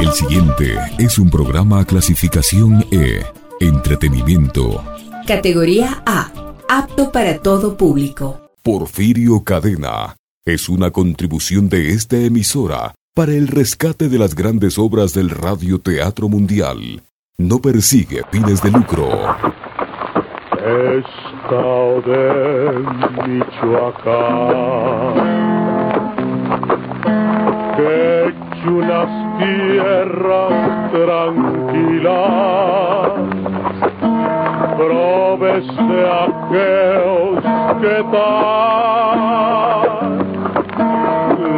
El 0.00 0.12
siguiente 0.12 0.76
es 0.98 1.18
un 1.18 1.30
programa 1.30 1.84
clasificación 1.84 2.84
E, 2.90 3.24
entretenimiento. 3.60 4.84
Categoría 5.26 6.02
A, 6.06 6.30
apto 6.68 7.10
para 7.10 7.38
todo 7.38 7.76
público. 7.76 8.40
Porfirio 8.62 9.42
Cadena 9.44 10.16
es 10.44 10.68
una 10.68 10.90
contribución 10.90 11.68
de 11.68 11.90
esta 11.90 12.16
emisora 12.16 12.94
para 13.14 13.32
el 13.32 13.48
rescate 13.48 14.08
de 14.08 14.18
las 14.18 14.34
grandes 14.34 14.78
obras 14.78 15.14
del 15.14 15.30
radioteatro 15.30 16.28
mundial. 16.28 17.02
No 17.36 17.60
persigue 17.60 18.22
fines 18.30 18.62
de 18.62 18.70
lucro. 18.70 19.08
Estado 20.52 22.02
de 22.02 22.72
Michoacán, 23.26 24.14
que 27.76 28.47
chulas 28.68 29.08
tierras 29.38 30.52
tranquilas, 30.92 32.12
probes 34.76 35.66
de 35.88 36.00
aquellos 36.26 37.40
que 37.80 37.92
están 38.00 38.28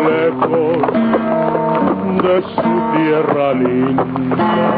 lejos 0.06 0.78
de 2.22 2.36
su 2.54 2.72
tierra 2.94 3.46
linda. 3.54 4.70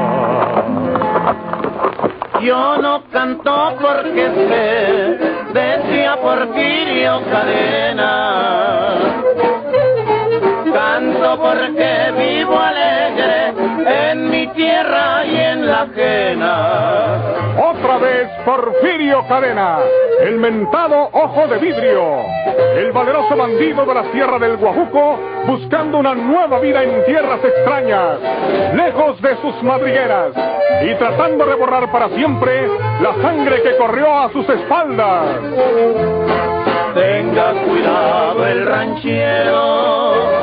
Yo 2.40 2.62
no 2.78 3.02
canto 3.12 3.54
porque 3.80 4.24
sé, 4.48 5.18
decía 5.52 6.16
Porfirio 6.22 7.12
Cadena. 7.30 9.21
Canto 10.92 11.38
porque 11.40 12.12
vivo 12.18 12.58
alegre 12.58 13.54
en 14.10 14.28
mi 14.28 14.46
tierra 14.48 15.24
y 15.24 15.36
en 15.36 15.66
la 15.66 15.82
ajena. 15.84 17.18
Otra 17.70 17.96
vez 17.96 18.28
Porfirio 18.44 19.26
Cadena, 19.26 19.78
el 20.20 20.36
mentado 20.36 21.08
ojo 21.10 21.46
de 21.48 21.56
vidrio, 21.60 22.18
el 22.76 22.92
valeroso 22.92 23.34
bandido 23.34 23.86
de 23.86 23.94
la 23.94 24.04
sierra 24.12 24.38
del 24.38 24.58
Guajuco, 24.58 25.18
buscando 25.46 25.96
una 25.96 26.14
nueva 26.14 26.60
vida 26.60 26.82
en 26.82 27.06
tierras 27.06 27.42
extrañas, 27.42 28.18
lejos 28.74 29.18
de 29.22 29.34
sus 29.36 29.62
madrigueras, 29.62 30.32
y 30.82 30.94
tratando 30.96 31.46
de 31.46 31.54
borrar 31.54 31.90
para 31.90 32.10
siempre 32.10 32.68
la 33.00 33.14
sangre 33.22 33.62
que 33.62 33.78
corrió 33.78 34.14
a 34.14 34.30
sus 34.30 34.46
espaldas. 34.46 35.38
Tenga 36.94 37.52
cuidado 37.66 38.46
el 38.46 38.66
ranchero, 38.66 40.41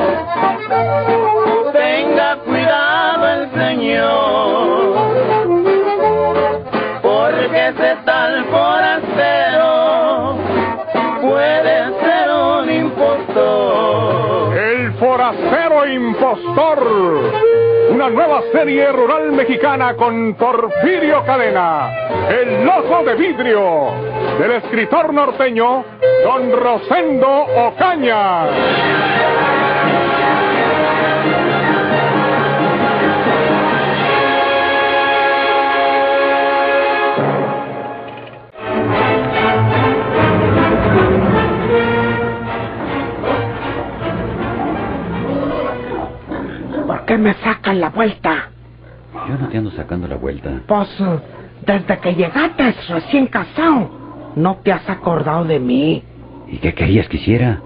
Nueva 18.14 18.42
serie 18.52 18.92
rural 18.92 19.32
mexicana 19.34 19.96
con 19.96 20.34
Porfirio 20.34 21.24
Cadena. 21.26 21.92
El 22.28 22.68
ojo 22.68 23.04
de 23.04 23.14
vidrio. 23.14 23.92
Del 24.40 24.52
escritor 24.54 25.14
norteño 25.14 25.86
Don 26.24 26.52
Rosendo 26.52 27.28
Ocaña. 27.28 28.48
¿Por 46.88 47.06
qué 47.06 47.18
me 47.18 47.34
sacan 47.70 47.82
la 47.82 47.90
vuelta? 47.90 48.50
Yo 49.28 49.38
no 49.38 49.48
te 49.50 49.58
ando 49.58 49.72
sacando 49.72 50.08
la 50.08 50.16
vuelta. 50.16 50.62
Pues 50.68 50.90
desde 51.66 51.98
que 52.00 52.16
llegaste 52.16 52.76
recién 52.90 53.28
casado, 53.28 53.90
no 54.36 54.58
te 54.58 54.72
has 54.72 54.90
acordado 54.90 55.44
de 55.46 55.60
mí. 55.60 56.04
¿Y 56.48 56.58
qué 56.58 56.74
querías 56.74 57.08
que 57.08 57.18
hiciera? 57.18 57.62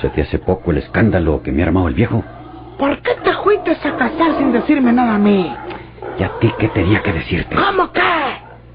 Se 0.00 0.08
te 0.10 0.22
hace 0.22 0.38
poco 0.38 0.70
el 0.70 0.78
escándalo 0.78 1.42
que 1.42 1.52
me 1.52 1.62
ha 1.62 1.66
armado 1.66 1.88
el 1.88 1.94
viejo. 1.94 2.24
¿Por 2.78 3.00
qué 3.02 3.10
te 3.22 3.32
fuiste 3.34 3.72
a 3.72 3.96
casar 3.96 4.38
sin 4.38 4.52
decirme 4.52 4.92
nada 4.92 5.14
a 5.16 5.18
mí? 5.18 5.52
¿Y 6.18 6.22
a 6.22 6.30
ti 6.40 6.50
qué 6.58 6.68
tenía 6.68 7.02
que 7.02 7.12
decirte? 7.12 7.54
¿Cómo 7.54 7.92
que? 7.92 8.00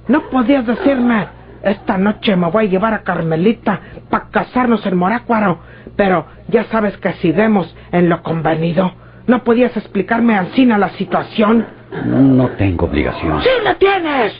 No 0.08 0.22
podías 0.30 0.66
decirme, 0.66 1.28
esta 1.64 1.98
noche 1.98 2.36
me 2.36 2.50
voy 2.50 2.66
a 2.66 2.70
llevar 2.70 2.94
a 2.94 3.04
Carmelita 3.04 3.82
para 4.10 4.30
casarnos 4.30 4.86
en 4.86 4.98
Morácuaro, 4.98 5.60
pero 5.96 6.26
ya 6.48 6.64
sabes 6.66 6.96
que 6.98 7.14
si 7.14 7.32
vemos 7.32 7.76
en 7.92 8.08
lo 8.08 8.22
convenido, 8.24 8.94
¿no 9.28 9.44
podías 9.44 9.76
explicarme 9.78 10.36
Ancina 10.36 10.78
la 10.78 10.90
situación? 10.90 11.66
No 12.06 12.50
tengo 12.58 12.86
obligación. 12.86 13.42
¡Sí 13.42 13.50
la 13.64 13.76
tienes! 13.76 14.34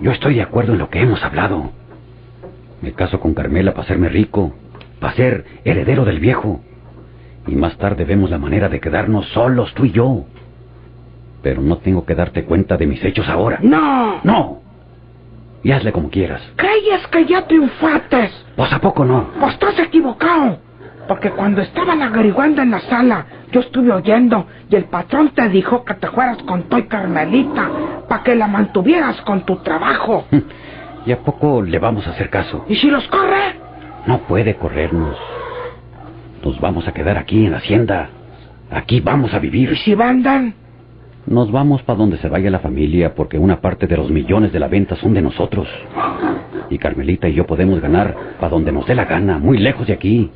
Yo 0.00 0.12
estoy 0.12 0.34
de 0.36 0.42
acuerdo 0.42 0.72
en 0.72 0.78
lo 0.78 0.90
que 0.90 1.00
hemos 1.00 1.22
hablado. 1.24 1.70
Me 2.82 2.92
caso 2.92 3.18
con 3.18 3.34
Carmela 3.34 3.72
para 3.72 3.84
hacerme 3.84 4.08
rico, 4.08 4.54
para 5.00 5.14
ser 5.14 5.44
heredero 5.64 6.04
del 6.04 6.20
viejo. 6.20 6.60
Y 7.46 7.54
más 7.54 7.76
tarde 7.78 8.04
vemos 8.04 8.30
la 8.30 8.38
manera 8.38 8.68
de 8.68 8.80
quedarnos 8.80 9.26
solos 9.28 9.72
tú 9.74 9.84
y 9.84 9.92
yo. 9.92 10.24
Pero 11.42 11.62
no 11.62 11.78
tengo 11.78 12.04
que 12.04 12.14
darte 12.14 12.44
cuenta 12.44 12.76
de 12.76 12.86
mis 12.86 13.02
hechos 13.04 13.28
ahora. 13.28 13.58
¡No! 13.62 14.20
No. 14.24 14.60
Y 15.62 15.72
hazle 15.72 15.92
como 15.92 16.10
quieras. 16.10 16.42
¿Crees 16.56 17.06
que 17.08 17.24
ya 17.24 17.46
triunfates? 17.46 18.32
Pues 18.56 18.72
a 18.72 18.80
poco 18.80 19.04
no. 19.04 19.30
Pues 19.38 19.54
estás 19.54 19.78
equivocado. 19.78 20.58
Porque 21.08 21.30
cuando 21.30 21.62
estaban 21.62 22.02
averiguando 22.02 22.62
en 22.62 22.72
la 22.72 22.80
sala, 22.80 23.26
yo 23.52 23.60
estuve 23.60 23.92
oyendo 23.92 24.46
y 24.68 24.76
el 24.76 24.84
patrón 24.86 25.30
te 25.30 25.48
dijo 25.48 25.84
que 25.84 25.94
te 25.94 26.08
fueras 26.08 26.38
con 26.42 26.64
Toy 26.64 26.84
Carmelita 26.84 27.70
para 28.08 28.22
que 28.22 28.34
la 28.34 28.48
mantuvieras 28.48 29.20
con 29.22 29.42
tu 29.46 29.56
trabajo. 29.56 30.24
¿Y 31.06 31.12
a 31.12 31.18
poco 31.18 31.62
le 31.62 31.78
vamos 31.78 32.06
a 32.06 32.10
hacer 32.10 32.28
caso? 32.30 32.64
¿Y 32.68 32.74
si 32.74 32.90
los 32.90 33.06
corre? 33.06 33.54
No 34.06 34.18
puede 34.22 34.56
corrernos. 34.56 35.16
Nos 36.44 36.60
vamos 36.60 36.86
a 36.88 36.92
quedar 36.92 37.16
aquí 37.16 37.46
en 37.46 37.52
la 37.52 37.58
hacienda. 37.58 38.08
Aquí 38.70 39.00
vamos 39.00 39.32
a 39.32 39.38
vivir. 39.38 39.70
¿Y 39.72 39.76
si 39.76 39.94
vendan? 39.94 40.54
Nos 41.26 41.50
vamos 41.50 41.82
para 41.82 41.98
donde 41.98 42.18
se 42.18 42.28
vaya 42.28 42.50
la 42.50 42.60
familia 42.60 43.14
porque 43.14 43.38
una 43.38 43.60
parte 43.60 43.86
de 43.86 43.96
los 43.96 44.10
millones 44.10 44.52
de 44.52 44.60
la 44.60 44.68
venta 44.68 44.96
son 44.96 45.14
de 45.14 45.22
nosotros. 45.22 45.68
Y 46.70 46.78
Carmelita 46.78 47.28
y 47.28 47.34
yo 47.34 47.46
podemos 47.46 47.80
ganar 47.80 48.14
para 48.38 48.50
donde 48.50 48.72
nos 48.72 48.86
dé 48.86 48.94
la 48.94 49.04
gana, 49.04 49.38
muy 49.38 49.58
lejos 49.58 49.86
de 49.86 49.92
aquí. 49.92 50.30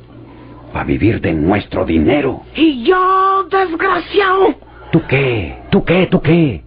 Para 0.73 0.85
vivir 0.85 1.19
de 1.21 1.33
nuestro 1.33 1.85
dinero. 1.85 2.41
¿Y 2.55 2.83
yo, 2.85 3.43
desgraciado? 3.49 4.55
¿Tú 4.91 5.01
qué? 5.07 5.57
¿Tú 5.69 5.83
qué? 5.83 6.07
¿Tú 6.07 6.21
qué? 6.21 6.63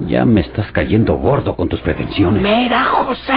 Ya 0.00 0.24
me 0.24 0.40
estás 0.42 0.70
cayendo 0.72 1.14
gordo 1.16 1.54
con 1.56 1.68
tus 1.68 1.80
pretensiones. 1.80 2.42
Mira, 2.42 2.84
José, 2.84 3.32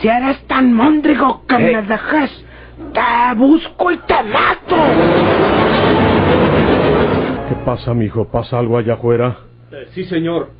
si 0.00 0.08
eres 0.08 0.40
tan 0.46 0.72
móndrigo 0.72 1.42
que 1.46 1.56
¿Qué? 1.56 1.62
me 1.76 1.82
dejes, 1.82 2.44
te 2.92 3.34
busco 3.36 3.90
y 3.92 3.96
te 3.98 4.22
mato. 4.24 4.76
¿Qué 7.48 7.54
pasa, 7.64 7.94
mijo? 7.94 8.24
¿Pasa 8.26 8.58
algo 8.58 8.78
allá 8.78 8.94
afuera? 8.94 9.36
Eh, 9.72 9.88
sí, 9.94 10.04
señor. 10.04 10.50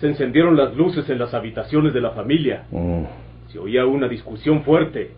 Se 0.00 0.06
encendieron 0.08 0.56
las 0.56 0.74
luces 0.76 1.08
en 1.08 1.18
las 1.18 1.32
habitaciones 1.32 1.94
de 1.94 2.00
la 2.02 2.10
familia. 2.10 2.64
Mm, 2.70 3.04
Se 3.50 3.58
oía 3.58 3.86
una 3.86 4.08
discusión 4.08 4.62
fuerte. 4.62 5.12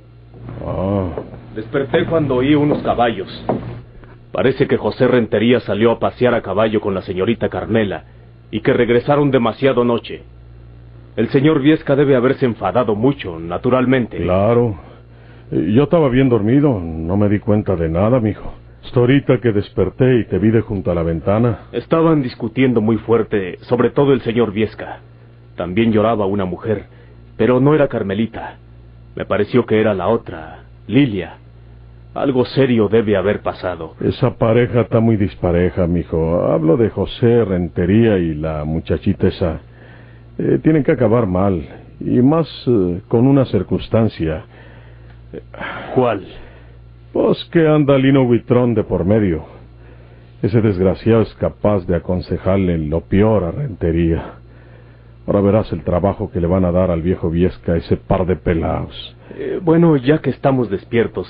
Ah, 0.64 1.08
Desperté 1.58 2.06
cuando 2.06 2.36
oí 2.36 2.54
unos 2.54 2.80
caballos. 2.84 3.26
Parece 4.30 4.68
que 4.68 4.76
José 4.76 5.08
Rentería 5.08 5.58
salió 5.58 5.90
a 5.90 5.98
pasear 5.98 6.32
a 6.34 6.40
caballo 6.40 6.80
con 6.80 6.94
la 6.94 7.02
señorita 7.02 7.48
Carmela 7.48 8.04
y 8.52 8.60
que 8.60 8.72
regresaron 8.72 9.32
demasiado 9.32 9.82
noche. 9.82 10.22
El 11.16 11.30
señor 11.30 11.60
Viesca 11.60 11.96
debe 11.96 12.14
haberse 12.14 12.46
enfadado 12.46 12.94
mucho, 12.94 13.40
naturalmente. 13.40 14.18
claro. 14.18 14.76
Yo 15.50 15.82
estaba 15.82 16.08
bien 16.10 16.28
dormido, 16.28 16.78
no 16.80 17.16
me 17.16 17.28
di 17.28 17.40
cuenta 17.40 17.74
de 17.74 17.88
nada, 17.88 18.20
mijo. 18.20 18.54
Hasta 18.84 19.00
ahorita 19.00 19.40
que 19.40 19.50
desperté 19.50 20.20
y 20.20 20.26
te 20.26 20.38
vi 20.38 20.50
de 20.50 20.60
junto 20.60 20.92
a 20.92 20.94
la 20.94 21.02
ventana. 21.02 21.62
Estaban 21.72 22.22
discutiendo 22.22 22.80
muy 22.80 22.98
fuerte, 22.98 23.58
sobre 23.62 23.90
todo 23.90 24.12
el 24.12 24.20
señor 24.20 24.52
Viesca. 24.52 25.00
También 25.56 25.90
lloraba 25.90 26.24
una 26.24 26.44
mujer, 26.44 26.84
pero 27.36 27.58
no 27.58 27.74
era 27.74 27.88
Carmelita. 27.88 28.58
Me 29.16 29.24
pareció 29.24 29.66
que 29.66 29.80
era 29.80 29.92
la 29.92 30.06
otra, 30.06 30.60
Lilia. 30.86 31.38
Algo 32.18 32.44
serio 32.44 32.88
debe 32.88 33.16
haber 33.16 33.42
pasado. 33.42 33.94
Esa 34.00 34.34
pareja 34.34 34.80
está 34.80 34.98
muy 34.98 35.16
dispareja, 35.16 35.86
mijo. 35.86 36.42
Hablo 36.42 36.76
de 36.76 36.90
José 36.90 37.44
Rentería 37.44 38.18
y 38.18 38.34
la 38.34 38.64
muchachita 38.64 39.28
esa. 39.28 39.60
Eh, 40.36 40.58
tienen 40.62 40.82
que 40.82 40.92
acabar 40.92 41.26
mal. 41.26 41.62
Y 42.00 42.20
más 42.20 42.48
eh, 42.66 43.02
con 43.06 43.26
una 43.26 43.44
circunstancia. 43.44 44.44
¿Cuál? 45.94 46.26
Pues 47.12 47.44
que 47.52 47.68
anda 47.68 47.96
Lino 47.96 48.22
Huitrón 48.22 48.74
de 48.74 48.82
por 48.82 49.04
medio. 49.04 49.44
Ese 50.42 50.60
desgraciado 50.60 51.22
es 51.22 51.32
capaz 51.34 51.86
de 51.86 51.96
aconsejarle 51.96 52.78
lo 52.78 53.02
peor 53.02 53.44
a 53.44 53.52
Rentería. 53.52 54.34
Ahora 55.28 55.40
verás 55.40 55.70
el 55.72 55.82
trabajo 55.84 56.30
que 56.30 56.40
le 56.40 56.46
van 56.46 56.64
a 56.64 56.72
dar 56.72 56.90
al 56.90 57.02
viejo 57.02 57.28
Viesca 57.28 57.76
ese 57.76 57.96
par 57.96 58.24
de 58.24 58.34
pelados. 58.36 59.16
Eh, 59.36 59.60
bueno, 59.62 59.94
ya 59.96 60.22
que 60.22 60.30
estamos 60.30 60.70
despiertos, 60.70 61.28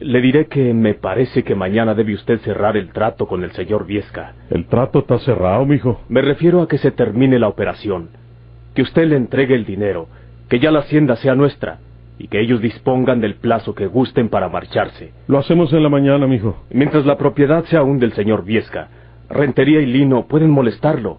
le 0.00 0.20
diré 0.20 0.46
que 0.46 0.72
me 0.72 0.94
parece 0.94 1.42
que 1.42 1.54
mañana 1.54 1.94
debe 1.94 2.14
usted 2.14 2.40
cerrar 2.40 2.76
el 2.76 2.90
trato 2.90 3.26
con 3.26 3.44
el 3.44 3.52
señor 3.52 3.86
Viesca. 3.86 4.34
El 4.50 4.66
trato 4.66 5.00
está 5.00 5.18
cerrado, 5.18 5.64
mijo. 5.66 6.00
Me 6.08 6.22
refiero 6.22 6.62
a 6.62 6.68
que 6.68 6.78
se 6.78 6.90
termine 6.90 7.38
la 7.38 7.48
operación, 7.48 8.08
que 8.74 8.82
usted 8.82 9.06
le 9.06 9.16
entregue 9.16 9.54
el 9.54 9.66
dinero, 9.66 10.08
que 10.48 10.58
ya 10.58 10.70
la 10.70 10.80
hacienda 10.80 11.16
sea 11.16 11.34
nuestra 11.34 11.78
y 12.18 12.28
que 12.28 12.40
ellos 12.40 12.60
dispongan 12.60 13.20
del 13.20 13.36
plazo 13.36 13.74
que 13.74 13.86
gusten 13.86 14.28
para 14.28 14.48
marcharse. 14.48 15.12
Lo 15.26 15.38
hacemos 15.38 15.72
en 15.72 15.82
la 15.82 15.88
mañana, 15.88 16.26
mijo. 16.26 16.64
Mientras 16.70 17.06
la 17.06 17.16
propiedad 17.16 17.64
sea 17.64 17.80
aún 17.80 17.98
del 17.98 18.12
señor 18.12 18.44
Viesca, 18.44 18.88
Rentería 19.30 19.80
y 19.80 19.86
Lino 19.86 20.26
pueden 20.26 20.50
molestarlo, 20.50 21.18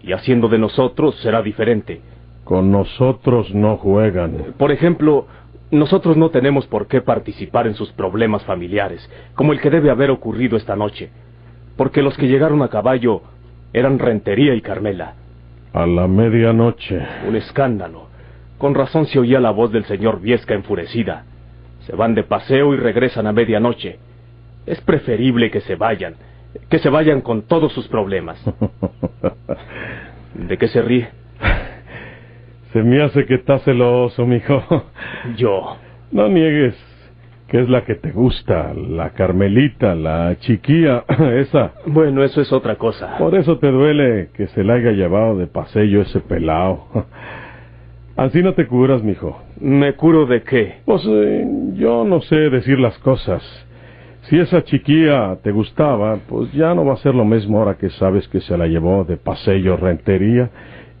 y 0.00 0.12
haciendo 0.12 0.48
de 0.48 0.58
nosotros 0.58 1.16
será 1.22 1.42
diferente. 1.42 2.00
Con 2.44 2.70
nosotros 2.70 3.52
no 3.54 3.78
juegan. 3.78 4.54
Por 4.58 4.70
ejemplo, 4.70 5.26
nosotros 5.70 6.16
no 6.16 6.30
tenemos 6.30 6.66
por 6.66 6.86
qué 6.86 7.00
participar 7.00 7.66
en 7.66 7.74
sus 7.74 7.92
problemas 7.92 8.44
familiares, 8.44 9.08
como 9.34 9.52
el 9.52 9.60
que 9.60 9.70
debe 9.70 9.90
haber 9.90 10.10
ocurrido 10.10 10.56
esta 10.56 10.76
noche, 10.76 11.10
porque 11.76 12.02
los 12.02 12.16
que 12.16 12.28
llegaron 12.28 12.62
a 12.62 12.68
caballo 12.68 13.22
eran 13.72 13.98
Rentería 13.98 14.54
y 14.54 14.62
Carmela. 14.62 15.14
A 15.72 15.86
la 15.86 16.08
medianoche. 16.08 16.98
Un 17.26 17.36
escándalo. 17.36 18.08
Con 18.56 18.74
razón 18.74 19.06
se 19.06 19.18
oía 19.18 19.40
la 19.40 19.50
voz 19.50 19.70
del 19.70 19.84
señor 19.84 20.20
Viesca 20.20 20.54
enfurecida. 20.54 21.24
Se 21.86 21.94
van 21.94 22.14
de 22.14 22.24
paseo 22.24 22.74
y 22.74 22.78
regresan 22.78 23.26
a 23.26 23.32
medianoche. 23.32 23.98
Es 24.66 24.80
preferible 24.80 25.50
que 25.50 25.60
se 25.60 25.76
vayan, 25.76 26.14
que 26.68 26.78
se 26.78 26.88
vayan 26.88 27.20
con 27.20 27.42
todos 27.42 27.72
sus 27.72 27.86
problemas. 27.88 28.42
¿De 30.34 30.56
qué 30.56 30.68
se 30.68 30.82
ríe? 30.82 31.08
Se 32.78 32.84
me 32.84 33.02
hace 33.02 33.26
que 33.26 33.34
estás 33.34 33.64
celoso, 33.64 34.24
mijo. 34.24 34.62
Yo. 35.36 35.78
No 36.12 36.28
niegues 36.28 36.76
que 37.48 37.60
es 37.60 37.68
la 37.68 37.84
que 37.84 37.96
te 37.96 38.12
gusta, 38.12 38.72
la 38.72 39.10
Carmelita, 39.10 39.96
la 39.96 40.36
chiquilla, 40.38 41.02
esa. 41.34 41.72
Bueno, 41.86 42.22
eso 42.22 42.40
es 42.40 42.52
otra 42.52 42.76
cosa. 42.76 43.18
Por 43.18 43.34
eso 43.34 43.58
te 43.58 43.72
duele 43.72 44.28
que 44.32 44.46
se 44.46 44.62
la 44.62 44.74
haya 44.74 44.92
llevado 44.92 45.36
de 45.36 45.48
paseo 45.48 46.02
ese 46.02 46.20
pelao. 46.20 46.86
Así 48.16 48.44
no 48.44 48.54
te 48.54 48.68
curas, 48.68 49.02
mijo. 49.02 49.42
¿Me 49.58 49.94
curo 49.94 50.26
de 50.26 50.44
qué? 50.44 50.76
Pues 50.84 51.02
eh, 51.04 51.48
yo 51.74 52.04
no 52.04 52.20
sé 52.20 52.36
decir 52.36 52.78
las 52.78 52.96
cosas. 52.98 53.42
Si 54.28 54.38
esa 54.38 54.62
chiquilla 54.62 55.34
te 55.42 55.50
gustaba, 55.50 56.16
pues 56.28 56.52
ya 56.52 56.74
no 56.76 56.84
va 56.84 56.92
a 56.92 56.98
ser 56.98 57.16
lo 57.16 57.24
mismo 57.24 57.58
ahora 57.58 57.76
que 57.76 57.90
sabes 57.90 58.28
que 58.28 58.40
se 58.40 58.56
la 58.56 58.68
llevó 58.68 59.02
de 59.02 59.16
paseo 59.16 59.76
rentería. 59.76 60.48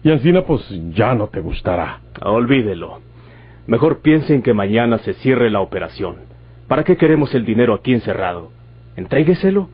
Y 0.02 0.10
Ancina, 0.10 0.42
pues 0.42 0.62
ya 0.94 1.14
no 1.14 1.28
te 1.28 1.40
gustará. 1.40 2.00
Olvídelo. 2.22 3.00
Mejor 3.66 4.00
piensen 4.00 4.42
que 4.42 4.54
mañana 4.54 4.98
se 4.98 5.14
cierre 5.14 5.50
la 5.50 5.60
operación. 5.60 6.16
¿Para 6.68 6.84
qué 6.84 6.96
queremos 6.96 7.34
el 7.34 7.44
dinero 7.44 7.74
aquí 7.74 7.92
encerrado? 7.92 8.50
Entrégueselo. 8.96 9.68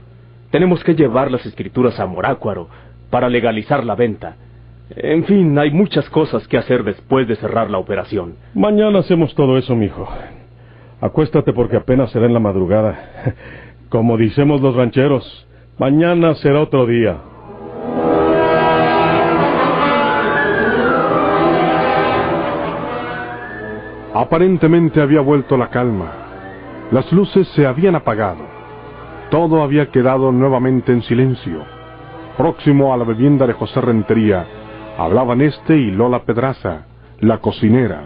Tenemos 0.51 0.83
que 0.83 0.95
llevar 0.95 1.31
las 1.31 1.45
escrituras 1.47 1.99
a 2.01 2.07
Morácuaro 2.07 2.69
para 3.11 3.29
legalizar 3.29 3.85
la 3.85 3.95
venta. 3.95 4.37
En 4.91 5.25
fin, 5.25 5.59
hay 5.59 5.71
muchas 5.71 6.09
cosas 6.11 6.47
que 6.47 6.59
hacer 6.59 6.85
después 6.85 7.27
de 7.27 7.37
cerrar 7.37 7.71
la 7.71 7.79
operación. 7.79 8.35
Mañana 8.55 9.01
hacemos 9.01 9.35
todo 9.35 9.59
eso, 9.59 9.75
mijo. 9.75 10.09
Acuéstate 11.01 11.53
porque 11.53 11.77
apenas 11.77 12.11
será 12.11 12.27
en 12.27 12.35
la 12.35 12.41
madrugada. 12.41 13.35
Como 13.89 14.17
decimos 14.17 14.61
los 14.61 14.75
rancheros, 14.75 15.47
mañana 15.79 16.35
será 16.35 16.61
otro 16.61 16.87
día. 16.87 17.19
Aparentemente 24.15 25.01
había 25.01 25.21
vuelto 25.21 25.57
la 25.57 25.69
calma. 25.71 26.13
Las 26.91 27.11
luces 27.13 27.49
se 27.49 27.67
habían 27.67 27.97
apagado. 27.97 28.47
Todo 29.31 29.63
había 29.63 29.91
quedado 29.91 30.31
nuevamente 30.31 30.93
en 30.93 31.03
silencio. 31.03 31.65
Próximo 32.37 32.95
a 32.95 32.97
la 32.97 33.05
vivienda 33.05 33.47
de 33.47 33.53
José 33.53 33.81
Rentería, 33.81 34.47
Hablaban 34.97 35.41
este 35.41 35.77
y 35.77 35.91
Lola 35.91 36.23
Pedraza, 36.23 36.87
la 37.19 37.39
cocinera. 37.39 38.05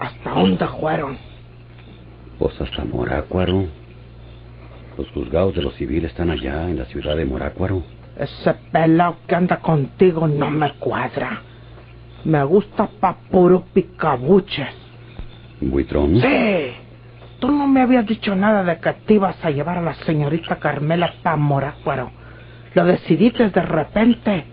¿Hasta 0.00 0.30
dónde 0.30 0.66
fueron? 0.66 1.16
Pues 2.40 2.60
hasta 2.60 2.84
Morácuaro. 2.84 3.66
Los 4.98 5.08
juzgados 5.12 5.54
de 5.54 5.62
los 5.62 5.74
civiles 5.74 6.10
están 6.10 6.30
allá, 6.30 6.68
en 6.68 6.78
la 6.78 6.86
ciudad 6.86 7.16
de 7.16 7.24
Morácuaro. 7.24 7.84
Ese 8.18 8.52
pelado 8.72 9.16
que 9.28 9.36
anda 9.36 9.58
contigo 9.58 10.26
no 10.26 10.50
me 10.50 10.72
cuadra. 10.74 11.42
Me 12.26 12.42
gusta 12.42 12.88
pa' 12.88 13.18
picabuches. 13.72 14.74
¿Buitrón? 15.60 16.20
Sí. 16.20 16.72
Tú 17.38 17.52
no 17.52 17.68
me 17.68 17.82
habías 17.82 18.04
dicho 18.04 18.34
nada 18.34 18.64
de 18.64 18.80
que 18.80 18.92
te 19.06 19.14
ibas 19.14 19.36
a 19.44 19.50
llevar 19.52 19.78
a 19.78 19.82
la 19.82 19.94
señorita 19.94 20.56
Carmela 20.56 21.14
pa' 21.22 21.36
Morácuaro. 21.36 22.10
Lo 22.74 22.84
decidiste 22.84 23.48
de 23.48 23.62
repente 23.62 24.44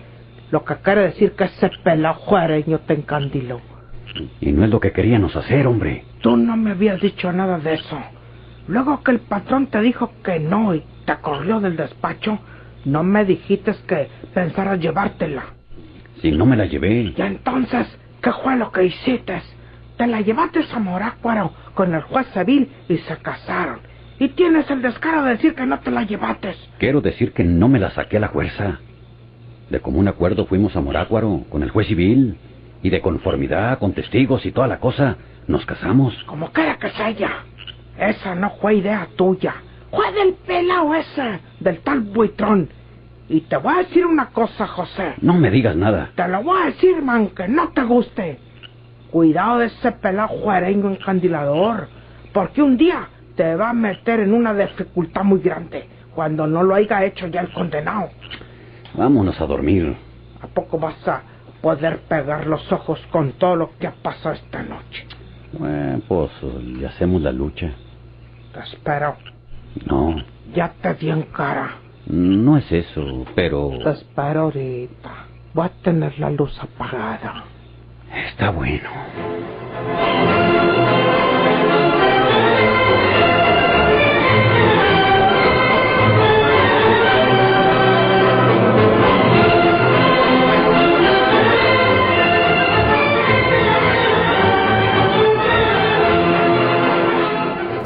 lo 0.51 0.63
que 0.63 0.75
quiere 0.75 1.01
decir 1.05 1.31
que 1.31 1.45
ese 1.45 1.71
pelado 1.83 2.13
juareño 2.13 2.77
te 2.81 2.93
encandiló. 2.93 3.59
Y 4.39 4.51
no 4.51 4.65
es 4.65 4.69
lo 4.69 4.79
que 4.79 4.91
queríamos 4.91 5.35
hacer, 5.35 5.65
hombre. 5.65 6.05
Tú 6.21 6.37
no 6.37 6.55
me 6.55 6.71
habías 6.71 7.01
dicho 7.01 7.33
nada 7.33 7.57
de 7.57 7.73
eso. 7.73 7.97
Luego 8.67 9.01
que 9.01 9.09
el 9.09 9.19
patrón 9.21 9.65
te 9.65 9.81
dijo 9.81 10.11
que 10.23 10.39
no 10.39 10.75
y 10.75 10.83
te 11.05 11.15
corrió 11.15 11.59
del 11.59 11.75
despacho, 11.75 12.37
no 12.85 13.03
me 13.03 13.25
dijiste 13.25 13.73
que 13.87 14.09
pensaras 14.31 14.79
llevártela. 14.79 15.45
Si 16.23 16.31
no 16.31 16.45
me 16.45 16.55
la 16.55 16.65
llevé. 16.65 17.13
Y 17.17 17.21
entonces, 17.21 17.85
¿qué 18.21 18.31
fue 18.31 18.55
lo 18.55 18.71
que 18.71 18.85
hiciste? 18.85 19.41
Te 19.97 20.07
la 20.07 20.21
llevaste 20.21 20.61
a 20.73 20.79
Morácuaro 20.79 21.51
con 21.73 21.93
el 21.93 22.01
juez 22.03 22.25
civil 22.33 22.71
y 22.87 22.97
se 22.99 23.17
casaron. 23.17 23.81
Y 24.19 24.29
tienes 24.29 24.71
el 24.71 24.81
descaro 24.81 25.23
de 25.23 25.31
decir 25.31 25.53
que 25.53 25.65
no 25.65 25.81
te 25.81 25.91
la 25.91 26.03
llevaste. 26.03 26.55
Quiero 26.77 27.01
decir 27.01 27.33
que 27.33 27.43
no 27.43 27.67
me 27.67 27.77
la 27.77 27.91
saqué 27.91 28.15
a 28.15 28.21
la 28.21 28.29
fuerza. 28.29 28.79
De 29.69 29.81
común 29.81 30.07
acuerdo 30.07 30.45
fuimos 30.45 30.73
a 30.77 30.79
Morácuaro 30.79 31.43
con 31.49 31.61
el 31.61 31.71
juez 31.71 31.87
civil 31.87 32.37
y 32.81 32.89
de 32.89 33.01
conformidad 33.01 33.79
con 33.79 33.91
testigos 33.91 34.45
y 34.45 34.53
toda 34.53 34.67
la 34.67 34.79
cosa 34.79 35.17
nos 35.47 35.65
casamos. 35.65 36.13
Como 36.23 36.53
quiera 36.53 36.77
que 36.77 36.89
sea, 36.91 37.13
esa 37.99 38.33
no 38.33 38.51
fue 38.61 38.75
idea 38.75 39.09
tuya. 39.17 39.55
Fue 39.91 40.09
del 40.13 40.35
pelao 40.35 40.95
ese, 40.95 41.41
del 41.59 41.79
tal 41.79 41.99
buitrón. 41.99 42.69
Y 43.29 43.41
te 43.41 43.57
voy 43.57 43.73
a 43.73 43.77
decir 43.79 44.05
una 44.05 44.27
cosa, 44.27 44.67
José. 44.67 45.15
No 45.21 45.33
me 45.33 45.49
digas 45.49 45.75
nada. 45.75 46.11
Te 46.15 46.27
lo 46.27 46.43
voy 46.43 46.61
a 46.61 46.65
decir, 46.65 47.01
man, 47.01 47.29
que 47.29 47.47
no 47.47 47.69
te 47.69 47.83
guste. 47.83 48.39
Cuidado 49.11 49.59
de 49.59 49.67
ese 49.67 49.91
pelao 49.91 50.27
juareño 50.27 50.89
encandilador, 50.89 51.87
porque 52.33 52.61
un 52.61 52.77
día 52.77 53.07
te 53.35 53.55
va 53.55 53.69
a 53.69 53.73
meter 53.73 54.19
en 54.19 54.33
una 54.33 54.53
dificultad 54.53 55.23
muy 55.23 55.39
grande 55.39 55.87
cuando 56.13 56.47
no 56.47 56.63
lo 56.63 56.75
haya 56.75 57.03
hecho 57.03 57.27
ya 57.27 57.41
el 57.41 57.51
condenado. 57.51 58.09
Vámonos 58.95 59.39
a 59.39 59.45
dormir. 59.45 59.95
¿A 60.41 60.47
poco 60.47 60.77
vas 60.77 61.07
a 61.07 61.21
poder 61.61 61.99
pegar 62.01 62.45
los 62.45 62.71
ojos 62.71 62.99
con 63.11 63.31
todo 63.33 63.55
lo 63.55 63.77
que 63.77 63.87
ha 63.87 63.93
pasado 63.93 64.35
esta 64.35 64.61
noche? 64.61 65.07
Bueno, 65.53 66.01
pues 66.07 66.31
le 66.43 66.85
hacemos 66.87 67.21
la 67.21 67.31
lucha. 67.31 67.71
Te 68.53 68.59
espero. 68.59 69.15
No. 69.85 70.15
Ya 70.53 70.73
te 70.81 70.93
di 70.95 71.09
en 71.09 71.23
cara. 71.23 71.82
No 72.05 72.57
es 72.57 72.71
eso, 72.71 73.25
pero... 73.35 73.69
Te 73.83 73.91
espero 73.91 74.41
ahorita. 74.41 75.27
Voy 75.53 75.65
a 75.65 75.69
tener 75.69 76.19
la 76.19 76.29
luz 76.31 76.57
apagada. 76.59 77.45
Está 78.29 78.51
bueno. 78.51 78.89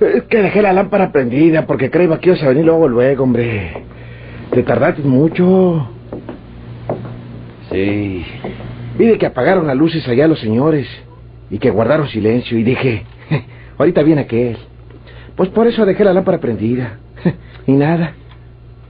Es 0.00 0.22
que 0.24 0.42
dejé 0.42 0.60
la 0.60 0.74
lámpara 0.74 1.10
prendida 1.10 1.66
porque 1.66 1.90
creía 1.90 2.20
que 2.20 2.28
ibas 2.28 2.42
a 2.42 2.50
venir 2.50 2.66
luego, 2.66 2.88
luego, 2.88 3.24
hombre. 3.24 3.72
Te 4.50 4.64
tardaste 4.64 5.00
mucho. 5.00 5.88
Sí. 7.70 8.22
Vi 8.98 9.06
de 9.06 9.16
que 9.16 9.24
apagaron 9.24 9.66
las 9.66 9.78
luces 9.78 10.06
allá 10.06 10.28
los 10.28 10.40
señores 10.40 10.86
y 11.48 11.58
que 11.58 11.70
guardaron 11.70 12.06
silencio 12.08 12.58
y 12.58 12.64
dije, 12.64 13.06
ahorita 13.78 14.02
viene 14.02 14.22
aquel. 14.22 14.58
Pues 15.36 15.48
por 15.50 15.66
eso 15.66 15.86
dejé 15.86 16.04
la 16.04 16.12
lámpara 16.12 16.38
prendida. 16.38 16.98
y 17.66 17.72
nada. 17.72 18.12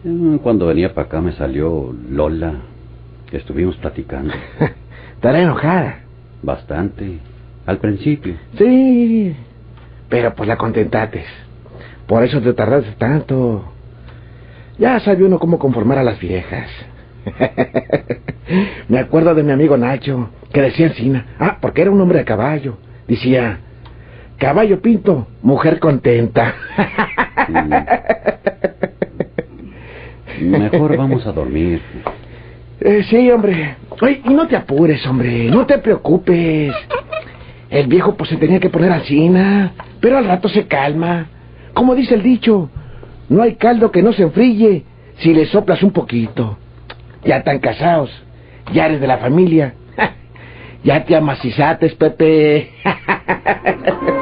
Mm, 0.05 0.37
Cuando 0.39 0.67
venía 0.67 0.95
para 0.95 1.07
acá 1.07 1.21
me 1.21 1.33
salió 1.33 1.95
Lola. 2.11 2.55
Estuvimos 3.31 3.77
platicando. 3.77 4.33
Estará 5.15 5.41
enojada. 5.41 6.01
Bastante. 6.43 7.19
Al 7.67 7.79
principio. 7.79 8.35
Sí, 8.57 9.37
pero 10.09 10.35
pues 10.35 10.49
la 10.49 10.57
contentates. 10.57 11.27
Por 12.07 12.23
eso 12.25 12.41
te 12.41 12.55
tardaste 12.55 12.93
tanto. 12.93 13.65
Ya 14.79 14.99
sabe 15.01 15.25
uno 15.25 15.39
cómo 15.39 15.59
conformar 15.59 15.99
a 15.99 16.03
las 16.03 16.19
viejas. 16.19 16.71
Me 18.89 18.99
acuerdo 18.99 19.35
de 19.35 19.43
mi 19.43 19.53
amigo 19.53 19.77
Nacho, 19.77 20.31
que 20.53 20.63
decía 20.63 20.87
encina, 20.87 21.27
ah, 21.39 21.59
porque 21.61 21.83
era 21.83 21.91
un 21.91 22.01
hombre 22.01 22.21
de 22.21 22.25
caballo. 22.25 22.79
Decía, 23.07 23.59
caballo 24.39 24.81
pinto, 24.81 25.27
mujer 25.43 25.79
contenta. 25.79 26.55
Mejor 30.41 30.97
vamos 30.97 31.27
a 31.27 31.33
dormir. 31.33 31.83
Eh, 32.81 33.05
sí, 33.11 33.31
hombre. 33.31 33.77
Oye, 34.01 34.23
y 34.25 34.33
no 34.33 34.47
te 34.47 34.57
apures, 34.57 35.05
hombre, 35.07 35.51
no 35.51 35.67
te 35.67 35.79
preocupes. 35.79 36.73
El 37.69 37.87
viejo 37.89 38.15
pues 38.15 38.31
se 38.31 38.37
tenía 38.37 38.61
que 38.61 38.71
poner 38.71 38.93
alcina, 38.93 39.73
pero 40.01 40.17
al 40.17 40.25
rato 40.27 40.49
se 40.49 40.67
calma. 40.67 41.27
Como 41.75 41.95
dice 41.95 42.15
el 42.15 42.23
dicho, 42.23 42.71
no 43.29 43.43
hay 43.43 43.57
caldo 43.57 43.91
que 43.91 44.03
no 44.03 44.13
se 44.13 44.23
enfríe 44.23 44.85
si 45.19 45.35
le 45.35 45.47
soplas 45.47 45.83
un 45.83 45.91
poquito. 45.91 46.57
Ya 47.25 47.39
están 47.39 47.59
casados, 47.59 48.11
ya 48.73 48.87
eres 48.87 49.01
de 49.01 49.07
la 49.07 49.19
familia. 49.19 49.75
Ya 50.85 51.05
te 51.05 51.17
amacizates, 51.17 51.93
Pepe. 51.97 52.71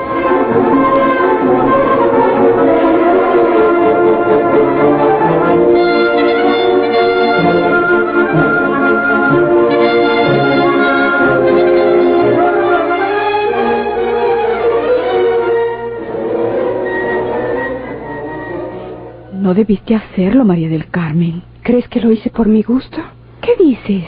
debiste 19.57 19.95
hacerlo, 19.95 20.45
María 20.45 20.69
del 20.69 20.87
Carmen. 20.87 21.43
¿Crees 21.63 21.89
que 21.89 22.01
lo 22.01 22.13
hice 22.13 22.31
por 22.31 22.47
mi 22.47 22.63
gusto? 22.63 22.99
¿Qué 23.41 23.57
dices? 23.63 24.05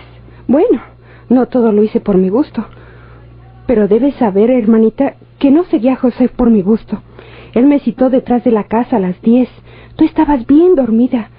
Bueno, 0.47 0.81
no 1.28 1.47
todo 1.47 1.73
lo 1.73 1.83
hice 1.83 2.00
por 2.00 2.17
mi 2.17 2.28
gusto. 2.28 2.64
Pero 3.67 3.88
debes 3.88 4.14
saber, 4.17 4.50
hermanita, 4.50 5.14
que 5.38 5.50
no 5.50 5.64
seguía 5.64 5.95
a 5.95 5.97
José 5.97 6.28
por 6.28 6.50
mi 6.50 6.62
gusto. 6.62 7.02
Él 7.55 7.67
me 7.67 7.81
citó 7.81 8.11
detrás 8.11 8.45
de 8.45 8.52
la 8.52 8.64
casa 8.64 8.97
a 8.97 9.00
las 9.00 9.21
diez. 9.23 9.49
Tú 9.97 10.05
estabas 10.05 10.47
bien 10.47 10.75
dormida. 10.75 11.31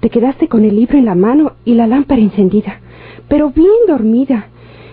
Te 0.00 0.10
quedaste 0.10 0.48
con 0.48 0.64
el 0.64 0.74
libro 0.74 0.98
en 0.98 1.04
la 1.04 1.14
mano 1.14 1.52
y 1.64 1.74
la 1.74 1.86
lámpara 1.86 2.20
encendida. 2.20 2.80
Pero 3.28 3.50
bien 3.50 3.86
dormida. 3.86 4.48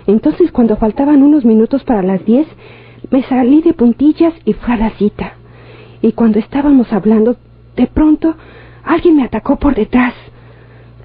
Entonces, 0.06 0.52
cuando 0.52 0.76
faltaban 0.76 1.24
unos 1.24 1.46
minutos 1.46 1.84
para 1.84 2.04
las 2.04 2.24
diez, 2.26 2.48
me 3.10 3.24
salí 3.24 3.62
de 3.62 3.74
puntillas 3.74 4.34
y 4.46 4.54
fui 4.54 4.74
a 4.74 4.78
la 4.78 4.90
cita. 4.92 5.34
Y 6.02 6.12
cuando 6.12 6.40
estábamos 6.40 6.92
hablando, 6.94 7.38
de 7.76 7.88
pronto, 7.88 8.36
alguien 8.84 9.18
me 9.18 9.24
atacó 9.24 9.58
por 9.58 9.76
detrás. 9.76 10.14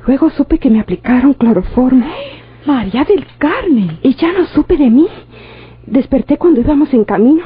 Luego 0.07 0.31
supe 0.31 0.59
que 0.59 0.71
me 0.71 0.81
aplicaron 0.81 1.35
cloroformo. 1.35 2.07
María 2.67 3.05
del 3.05 3.27
Carmen. 3.39 3.99
Y 4.03 4.15
ya 4.15 4.33
no 4.33 4.47
supe 4.47 4.77
de 4.77 4.91
mí. 4.91 5.07
Desperté 5.87 6.37
cuando 6.37 6.61
íbamos 6.61 6.93
en 6.95 7.05
camino. 7.05 7.45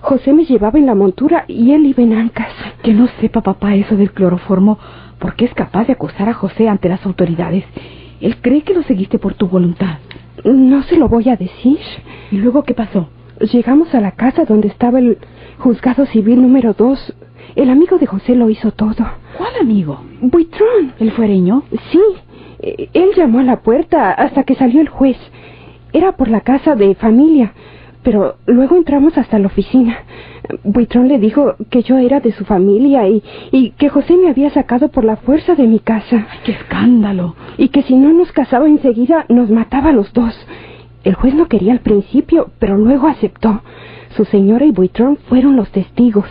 José 0.00 0.32
me 0.32 0.44
llevaba 0.44 0.78
en 0.78 0.86
la 0.86 0.94
montura 0.94 1.44
y 1.48 1.72
él 1.72 1.86
iba 1.86 2.02
en 2.02 2.12
ancas. 2.12 2.52
Que 2.82 2.92
no 2.92 3.08
sepa 3.20 3.40
papá 3.40 3.74
eso 3.74 3.96
del 3.96 4.12
cloroformo, 4.12 4.78
porque 5.18 5.44
es 5.44 5.54
capaz 5.54 5.86
de 5.86 5.92
acusar 5.94 6.28
a 6.28 6.34
José 6.34 6.68
ante 6.68 6.88
las 6.88 7.04
autoridades. 7.04 7.64
Él 8.20 8.36
cree 8.40 8.62
que 8.62 8.74
lo 8.74 8.82
seguiste 8.82 9.18
por 9.18 9.34
tu 9.34 9.48
voluntad. 9.48 9.98
No 10.44 10.82
se 10.82 10.96
lo 10.96 11.08
voy 11.08 11.28
a 11.28 11.36
decir. 11.36 11.78
¿Y 12.30 12.36
luego 12.36 12.62
qué 12.62 12.74
pasó? 12.74 13.08
Llegamos 13.40 13.94
a 13.94 14.00
la 14.00 14.12
casa 14.12 14.44
donde 14.44 14.68
estaba 14.68 14.98
el 14.98 15.18
juzgado 15.58 16.06
civil 16.06 16.42
número 16.42 16.74
dos. 16.74 17.14
El 17.56 17.70
amigo 17.70 17.98
de 17.98 18.06
José 18.06 18.34
lo 18.34 18.50
hizo 18.50 18.70
todo. 18.72 19.06
¿Cuál 19.36 19.52
amigo? 19.60 20.00
Buitrón. 20.20 20.92
¿El 20.98 21.10
fuereño? 21.12 21.62
Sí. 21.90 22.00
Eh, 22.60 22.88
Él 22.92 23.10
llamó 23.16 23.40
a 23.40 23.44
la 23.44 23.60
puerta 23.60 24.12
hasta 24.12 24.44
que 24.44 24.54
salió 24.54 24.80
el 24.80 24.88
juez. 24.88 25.16
Era 25.92 26.12
por 26.12 26.28
la 26.28 26.42
casa 26.42 26.74
de 26.74 26.94
familia, 26.94 27.52
pero 28.02 28.36
luego 28.46 28.76
entramos 28.76 29.16
hasta 29.16 29.38
la 29.38 29.46
oficina. 29.46 29.98
Buitrón 30.64 31.08
le 31.08 31.18
dijo 31.18 31.54
que 31.70 31.82
yo 31.82 31.98
era 31.98 32.20
de 32.20 32.32
su 32.32 32.44
familia 32.44 33.08
y, 33.08 33.22
y 33.50 33.70
que 33.70 33.88
José 33.88 34.16
me 34.16 34.28
había 34.30 34.50
sacado 34.50 34.88
por 34.88 35.04
la 35.04 35.16
fuerza 35.16 35.54
de 35.54 35.66
mi 35.66 35.78
casa. 35.78 36.26
¡Ay, 36.30 36.38
qué 36.44 36.52
escándalo! 36.52 37.34
Y 37.56 37.68
que 37.68 37.82
si 37.82 37.94
no 37.96 38.12
nos 38.12 38.32
casaba 38.32 38.66
enseguida, 38.66 39.24
nos 39.28 39.50
mataba 39.50 39.90
a 39.90 39.92
los 39.92 40.12
dos. 40.12 40.34
El 41.04 41.14
juez 41.14 41.34
no 41.34 41.46
quería 41.46 41.72
al 41.72 41.80
principio, 41.80 42.50
pero 42.58 42.76
luego 42.76 43.06
aceptó. 43.08 43.62
Su 44.16 44.24
señora 44.24 44.64
y 44.64 44.72
Buitrón 44.72 45.16
fueron 45.28 45.56
los 45.56 45.70
testigos. 45.70 46.26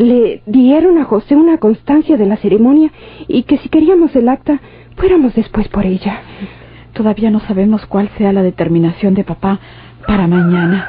Le 0.00 0.40
dieron 0.46 0.96
a 0.96 1.04
José 1.04 1.36
una 1.36 1.58
constancia 1.58 2.16
de 2.16 2.24
la 2.24 2.38
ceremonia 2.38 2.90
y 3.28 3.42
que 3.42 3.58
si 3.58 3.68
queríamos 3.68 4.16
el 4.16 4.30
acta, 4.30 4.58
fuéramos 4.96 5.34
después 5.34 5.68
por 5.68 5.84
ella. 5.84 6.22
Todavía 6.94 7.30
no 7.30 7.40
sabemos 7.40 7.84
cuál 7.84 8.08
sea 8.16 8.32
la 8.32 8.42
determinación 8.42 9.12
de 9.12 9.24
papá 9.24 9.60
para 10.06 10.26
mañana. 10.26 10.88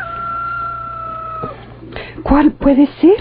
¿Cuál 2.23 2.53
puede 2.53 2.87
ser? 3.01 3.17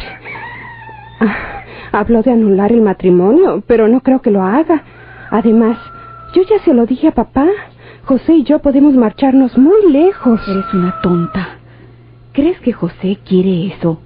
Ah, 1.19 1.65
habló 1.91 2.23
de 2.23 2.31
anular 2.31 2.71
el 2.71 2.83
matrimonio, 2.83 3.65
pero 3.67 3.89
no 3.89 4.01
creo 4.01 4.23
que 4.23 4.31
lo 4.31 4.45
haga. 4.45 4.85
Además, 5.33 5.77
yo 6.35 6.43
ya 6.43 6.61
se 6.61 6.73
lo 6.73 6.87
dije 6.87 7.09
a 7.09 7.15
papá. 7.15 7.49
José 8.05 8.35
y 8.35 8.45
yo 8.45 8.61
podemos 8.61 8.95
marcharnos 8.95 9.59
muy 9.59 9.91
lejos. 9.91 10.41
Eres 10.47 10.73
una 10.73 11.01
tonta. 11.03 11.59
¿Crees 12.33 12.61
que 12.61 12.73
José 12.73 13.19
quiere 13.25 13.67
eso? 13.67 14.01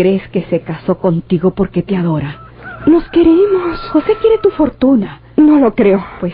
¿Crees 0.00 0.26
que 0.28 0.44
se 0.44 0.62
casó 0.62 0.96
contigo 0.96 1.50
porque 1.50 1.82
te 1.82 1.94
adora? 1.94 2.38
Nos 2.86 3.06
queremos. 3.10 3.78
José 3.92 4.12
quiere 4.18 4.38
tu 4.38 4.48
fortuna. 4.48 5.20
No 5.36 5.58
lo 5.58 5.74
creo. 5.74 6.02
Pues 6.20 6.32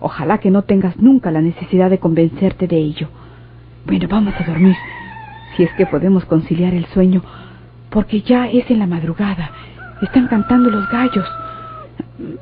ojalá 0.00 0.38
que 0.38 0.50
no 0.50 0.62
tengas 0.62 0.96
nunca 0.96 1.30
la 1.30 1.40
necesidad 1.40 1.90
de 1.90 2.00
convencerte 2.00 2.66
de 2.66 2.76
ello. 2.76 3.08
Bueno, 3.86 4.08
vamos 4.10 4.34
a 4.36 4.42
dormir, 4.42 4.74
si 5.56 5.62
es 5.62 5.72
que 5.74 5.86
podemos 5.86 6.24
conciliar 6.24 6.74
el 6.74 6.86
sueño, 6.86 7.22
porque 7.88 8.20
ya 8.20 8.48
es 8.48 8.68
en 8.68 8.80
la 8.80 8.88
madrugada. 8.88 9.52
Están 10.02 10.26
cantando 10.26 10.68
los 10.70 10.90
gallos. 10.90 11.28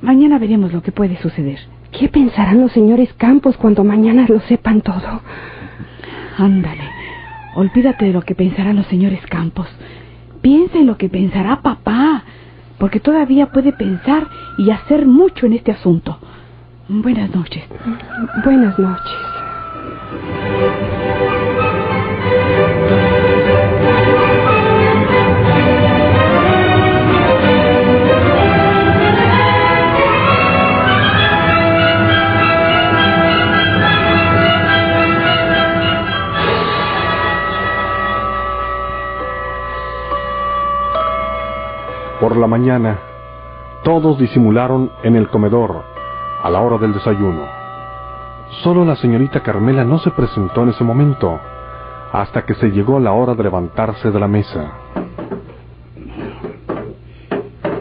Mañana 0.00 0.38
veremos 0.38 0.72
lo 0.72 0.82
que 0.82 0.90
puede 0.90 1.18
suceder. 1.18 1.58
¿Qué 1.90 2.08
pensarán 2.08 2.62
los 2.62 2.72
señores 2.72 3.12
Campos 3.18 3.58
cuando 3.58 3.84
mañana 3.84 4.24
lo 4.26 4.40
sepan 4.40 4.80
todo? 4.80 5.20
Ándale, 6.38 6.88
olvídate 7.56 8.06
de 8.06 8.12
lo 8.14 8.22
que 8.22 8.34
pensarán 8.34 8.76
los 8.76 8.86
señores 8.86 9.20
Campos. 9.26 9.68
Piensa 10.42 10.78
en 10.78 10.86
lo 10.86 10.98
que 10.98 11.08
pensará 11.08 11.62
papá, 11.62 12.24
porque 12.78 13.00
todavía 13.00 13.46
puede 13.46 13.72
pensar 13.72 14.26
y 14.58 14.70
hacer 14.70 15.06
mucho 15.06 15.46
en 15.46 15.54
este 15.54 15.72
asunto. 15.72 16.18
Buenas 16.88 17.34
noches. 17.34 17.64
Buenas 18.44 18.78
noches. 18.78 19.16
La 42.42 42.48
mañana, 42.48 42.98
todos 43.84 44.18
disimularon 44.18 44.90
en 45.04 45.14
el 45.14 45.28
comedor 45.28 45.84
a 46.42 46.50
la 46.50 46.60
hora 46.60 46.76
del 46.76 46.92
desayuno. 46.92 47.44
Solo 48.62 48.84
la 48.84 48.96
señorita 48.96 49.40
Carmela 49.40 49.84
no 49.84 49.98
se 49.98 50.10
presentó 50.10 50.64
en 50.64 50.70
ese 50.70 50.82
momento, 50.82 51.38
hasta 52.12 52.44
que 52.44 52.54
se 52.54 52.70
llegó 52.70 52.98
la 52.98 53.12
hora 53.12 53.34
de 53.34 53.44
levantarse 53.44 54.10
de 54.10 54.18
la 54.18 54.26
mesa. 54.26 54.72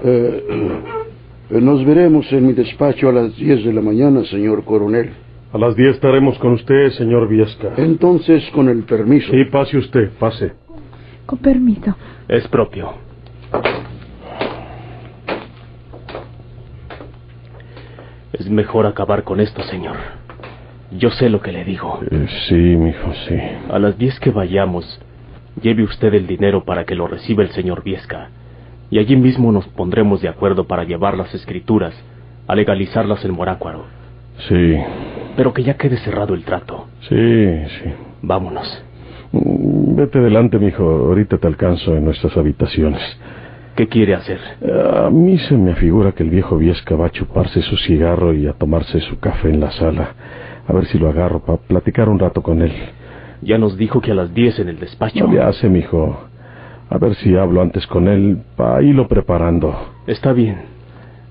Eh, 0.04 0.46
eh, 1.50 1.62
nos 1.62 1.84
veremos 1.84 2.32
en 2.32 2.46
mi 2.46 2.54
despacho 2.54 3.10
a 3.10 3.14
las 3.14 3.36
10 3.36 3.66
de 3.66 3.74
la 3.74 3.82
mañana, 3.82 4.24
señor 4.26 4.64
coronel. 4.64 5.12
A 5.52 5.58
las 5.58 5.76
10 5.76 5.96
estaremos 5.96 6.38
con 6.38 6.54
usted, 6.54 6.92
señor 6.92 7.28
Viesca. 7.28 7.74
Entonces, 7.78 8.48
con 8.54 8.70
el 8.70 8.84
permiso. 8.84 9.32
Sí, 9.32 9.44
pase 9.46 9.78
usted, 9.78 10.12
pase. 10.20 10.54
Con 11.26 11.40
permiso. 11.40 11.96
Es 12.28 12.48
propio. 12.48 12.94
Es 18.42 18.50
mejor 18.50 18.88
acabar 18.88 19.24
con 19.24 19.40
esto, 19.40 19.62
señor. 19.62 19.96
Yo 20.98 21.12
sé 21.12 21.30
lo 21.30 21.42
que 21.42 21.52
le 21.52 21.64
digo. 21.64 22.00
Eh, 22.10 22.26
sí, 22.48 22.56
mijo, 22.56 23.14
sí. 23.28 23.36
A 23.70 23.78
las 23.78 23.96
10 24.00 24.20
que 24.20 24.32
vayamos, 24.32 25.00
lleve 25.62 25.84
usted 25.84 26.12
el 26.16 26.26
dinero 26.26 26.64
para 26.66 26.84
que 26.86 26.96
lo 26.96 27.06
reciba 27.06 27.44
el 27.44 27.52
señor 27.52 27.84
Viesca. 27.84 28.30
y 28.90 28.98
allí 28.98 29.16
mismo 29.16 29.52
nos 29.52 29.68
pondremos 29.68 30.22
de 30.22 30.28
acuerdo 30.28 30.66
para 30.66 30.84
llevar 30.84 31.16
las 31.16 31.32
escrituras 31.36 31.94
a 32.48 32.56
legalizarlas 32.56 33.24
en 33.24 33.32
Morácuaro. 33.32 33.86
Sí. 34.50 34.76
Pero 35.38 35.54
que 35.54 35.62
ya 35.64 35.76
quede 35.76 35.98
cerrado 35.98 36.34
el 36.34 36.44
trato. 36.44 36.88
Sí, 37.08 37.16
sí. 37.68 37.90
Vámonos. 38.24 38.84
Mm, 39.34 39.96
Vete 39.98 40.20
delante, 40.20 40.58
mijo. 40.58 40.84
Ahorita 40.84 41.38
te 41.38 41.46
alcanzo 41.48 41.96
en 41.96 42.06
nuestras 42.06 42.36
habitaciones. 42.36 43.02
¿Qué 43.76 43.88
quiere 43.88 44.14
hacer? 44.16 44.40
A 45.06 45.10
mí 45.10 45.38
se 45.40 45.56
me 45.56 45.76
figura 45.76 46.12
que 46.12 46.24
el 46.24 46.30
viejo 46.30 46.58
Viesca 46.58 46.96
va 46.96 47.08
a 47.08 47.10
chuparse 47.12 47.62
su 47.62 47.78
cigarro 47.78 48.34
y 48.34 48.48
a 48.48 48.54
tomarse 48.54 49.00
su 49.02 49.20
café 49.20 49.50
en 49.50 49.60
la 49.60 49.72
sala. 49.72 50.14
A 50.68 50.74
ver 50.74 50.86
si 50.86 51.00
lo 51.00 51.10
agarro 51.10 51.40
para 51.40 51.58
platicar 51.58 52.10
un 52.10 52.20
rato 52.20 52.42
con 52.42 52.62
él. 52.62 52.74
Ya 53.42 53.58
nos 53.58 53.78
dijo 53.78 54.02
que 54.02 54.12
a 54.12 54.16
las 54.16 54.34
10 54.34 54.60
en 54.60 54.70
el 54.70 54.80
despacho. 54.80 55.26
No 55.26 55.34
le 55.34 55.42
hace, 55.42 55.68
mijo. 55.70 56.20
A 56.90 56.98
ver 56.98 57.16
si 57.16 57.36
hablo 57.36 57.62
antes 57.62 57.88
con 57.88 58.08
él 58.08 58.42
para 58.56 58.84
irlo 58.84 59.08
preparando. 59.08 59.94
Está 60.06 60.34
bien. 60.34 60.64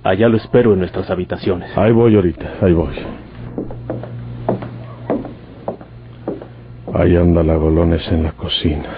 Allá 0.02 0.28
lo 0.28 0.38
espero 0.38 0.73
en 0.73 0.78
nuestras 0.78 1.11
habitaciones. 1.11 1.76
Ahí 1.76 1.92
voy 1.92 2.16
ahorita, 2.16 2.54
ahí 2.62 2.73
voy. 2.73 2.94
Ahí 6.94 7.16
anda 7.16 7.42
la 7.42 7.56
Golones 7.56 8.11
en 8.11 8.23
la 8.23 8.32
cocina. 8.32 8.88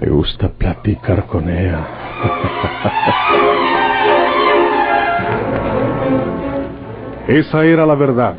Me 0.00 0.10
gusta 0.10 0.48
platicar 0.48 1.26
con 1.26 1.48
ella. 1.48 1.86
Esa 7.28 7.64
era 7.64 7.86
la 7.86 7.94
verdad. 7.94 8.34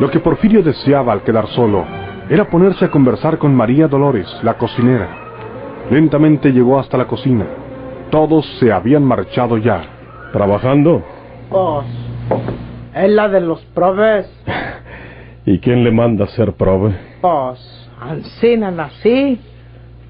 Lo 0.00 0.10
que 0.10 0.18
Porfirio 0.18 0.64
deseaba 0.64 1.12
al 1.12 1.22
quedar 1.22 1.46
solo 1.50 1.84
era 2.28 2.50
ponerse 2.50 2.86
a 2.86 2.90
conversar 2.90 3.38
con 3.38 3.54
María 3.54 3.86
Dolores, 3.86 4.26
la 4.42 4.54
cocinera. 4.54 5.08
Lentamente 5.92 6.50
llegó 6.50 6.80
hasta 6.80 6.98
la 6.98 7.06
cocina. 7.06 7.46
Todos 8.10 8.44
se 8.58 8.72
habían 8.72 9.04
marchado 9.04 9.58
ya. 9.58 9.84
¿Trabajando? 10.32 11.04
Pues, 11.50 11.86
es 12.96 13.10
la 13.10 13.28
de 13.28 13.42
los 13.42 13.60
probes. 13.66 14.28
¿Y 15.46 15.60
quién 15.60 15.84
le 15.84 15.92
manda 15.92 16.24
a 16.24 16.28
ser 16.28 16.52
prove? 16.54 16.96
Pues, 17.20 17.60
Ancina 18.00 18.72
nací. 18.72 19.38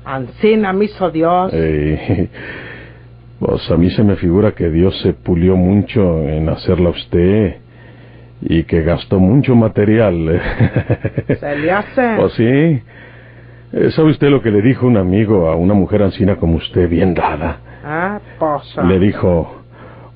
Ancina 0.05 0.73
me 0.73 0.87
hizo 0.87 1.11
Dios. 1.11 1.53
Ey, 1.53 2.29
pues 3.39 3.71
a 3.71 3.77
mí 3.77 3.91
se 3.91 4.03
me 4.03 4.17
figura 4.17 4.53
que 4.53 4.71
Dios 4.71 4.99
se 5.01 5.13
pulió 5.15 5.57
mucho 5.57 6.23
en 6.23 6.49
hacerla 6.49 6.89
a 6.89 6.93
usted 6.93 7.57
y 8.43 8.65
que 8.65 8.83
gastó 8.83 9.19
mucho 9.19 9.55
material. 9.55 10.41
Se 11.41 11.57
le 11.57 11.71
hace. 11.71 12.17
Pues 12.17 12.33
sí. 12.35 12.43
Eh, 13.73 13.91
¿Sabe 13.91 14.11
usted 14.11 14.29
lo 14.29 14.43
que 14.43 14.51
le 14.51 14.61
dijo 14.61 14.87
un 14.87 14.99
amigo 14.99 15.49
a 15.49 15.57
una 15.57 15.75
mujer 15.75 16.03
ancina 16.03 16.37
como 16.37 16.57
usted, 16.57 16.89
bien 16.89 17.15
dada? 17.15 17.59
Ah, 17.83 18.21
pues. 18.39 18.77
Le 18.87 18.99
dijo, 18.99 19.63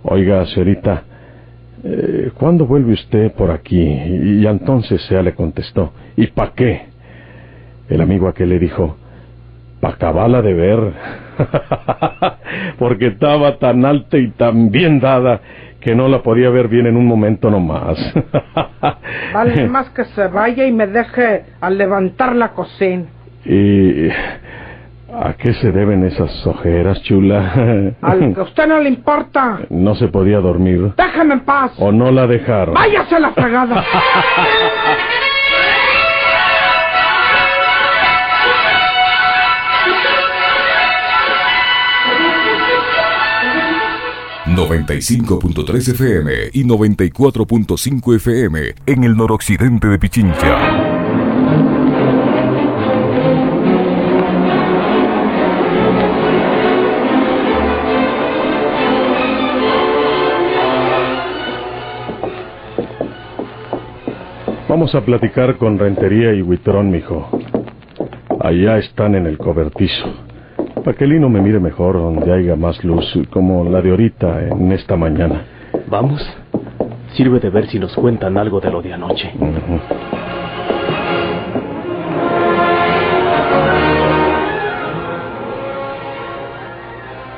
oiga, 0.02 0.44
señorita, 0.46 1.02
eh, 1.82 2.30
¿cuándo 2.34 2.66
vuelve 2.66 2.92
usted 2.92 3.32
por 3.32 3.50
aquí? 3.50 3.80
Y, 3.80 4.40
y 4.42 4.46
entonces 4.46 5.04
ella 5.10 5.22
le 5.22 5.34
contestó, 5.34 5.92
¿y 6.16 6.26
pa' 6.26 6.52
qué? 6.54 6.82
El 7.88 8.02
amigo 8.02 8.28
aquel 8.28 8.50
le 8.50 8.58
dijo, 8.58 8.97
pa' 9.80 9.90
acabarla 9.90 10.42
de 10.42 10.54
ver. 10.54 10.92
Porque 12.78 13.08
estaba 13.08 13.58
tan 13.58 13.84
alta 13.84 14.18
y 14.18 14.30
tan 14.30 14.70
bien 14.70 15.00
dada 15.00 15.40
que 15.80 15.94
no 15.94 16.08
la 16.08 16.22
podía 16.22 16.50
ver 16.50 16.68
bien 16.68 16.86
en 16.86 16.96
un 16.96 17.06
momento 17.06 17.50
nomás. 17.50 17.98
Vale 19.32 19.68
más 19.68 19.90
que 19.90 20.04
se 20.04 20.28
vaya 20.28 20.66
y 20.66 20.72
me 20.72 20.86
deje 20.86 21.44
al 21.60 21.78
levantar 21.78 22.34
la 22.34 22.48
cocina. 22.50 23.04
¿Y 23.44 24.08
a 24.08 25.32
qué 25.38 25.54
se 25.54 25.72
deben 25.72 26.04
esas 26.04 26.46
ojeras, 26.46 27.00
chula? 27.02 27.94
Al 28.02 28.34
que 28.34 28.40
a 28.40 28.42
usted 28.42 28.66
no 28.66 28.80
le 28.80 28.90
importa. 28.90 29.60
No 29.70 29.94
se 29.94 30.08
podía 30.08 30.38
dormir. 30.38 30.92
Déjame 30.96 31.34
en 31.34 31.40
paz. 31.40 31.72
¿O 31.78 31.92
no 31.92 32.10
la 32.10 32.26
dejaron? 32.26 32.74
Váyase 32.74 33.14
a 33.14 33.20
la 33.20 33.30
fregada. 33.30 33.84
...95.3 44.58 45.92
FM 45.92 46.32
y 46.52 46.64
94.5 46.64 48.16
FM 48.16 48.74
en 48.86 49.04
el 49.04 49.16
noroccidente 49.16 49.86
de 49.86 49.98
Pichincha. 50.00 50.58
Vamos 64.68 64.92
a 64.96 65.04
platicar 65.04 65.56
con 65.56 65.78
Rentería 65.78 66.34
y 66.34 66.42
Huitrón, 66.42 66.90
mijo. 66.90 67.28
Allá 68.40 68.78
están 68.78 69.14
en 69.14 69.26
el 69.26 69.38
cobertizo. 69.38 70.27
Para 70.84 70.96
que 70.96 71.04
el 71.04 71.12
hino 71.12 71.28
me 71.28 71.40
mire 71.40 71.60
mejor 71.60 71.94
donde 71.94 72.32
haya 72.32 72.56
más 72.56 72.82
luz, 72.84 73.04
como 73.30 73.64
la 73.64 73.82
de 73.82 73.90
ahorita 73.90 74.48
en 74.48 74.72
esta 74.72 74.96
mañana. 74.96 75.44
Vamos. 75.88 76.24
Sirve 77.14 77.40
de 77.40 77.50
ver 77.50 77.66
si 77.68 77.78
nos 77.78 77.94
cuentan 77.94 78.38
algo 78.38 78.60
de 78.60 78.70
lo 78.70 78.80
de 78.80 78.92
anoche. 78.92 79.32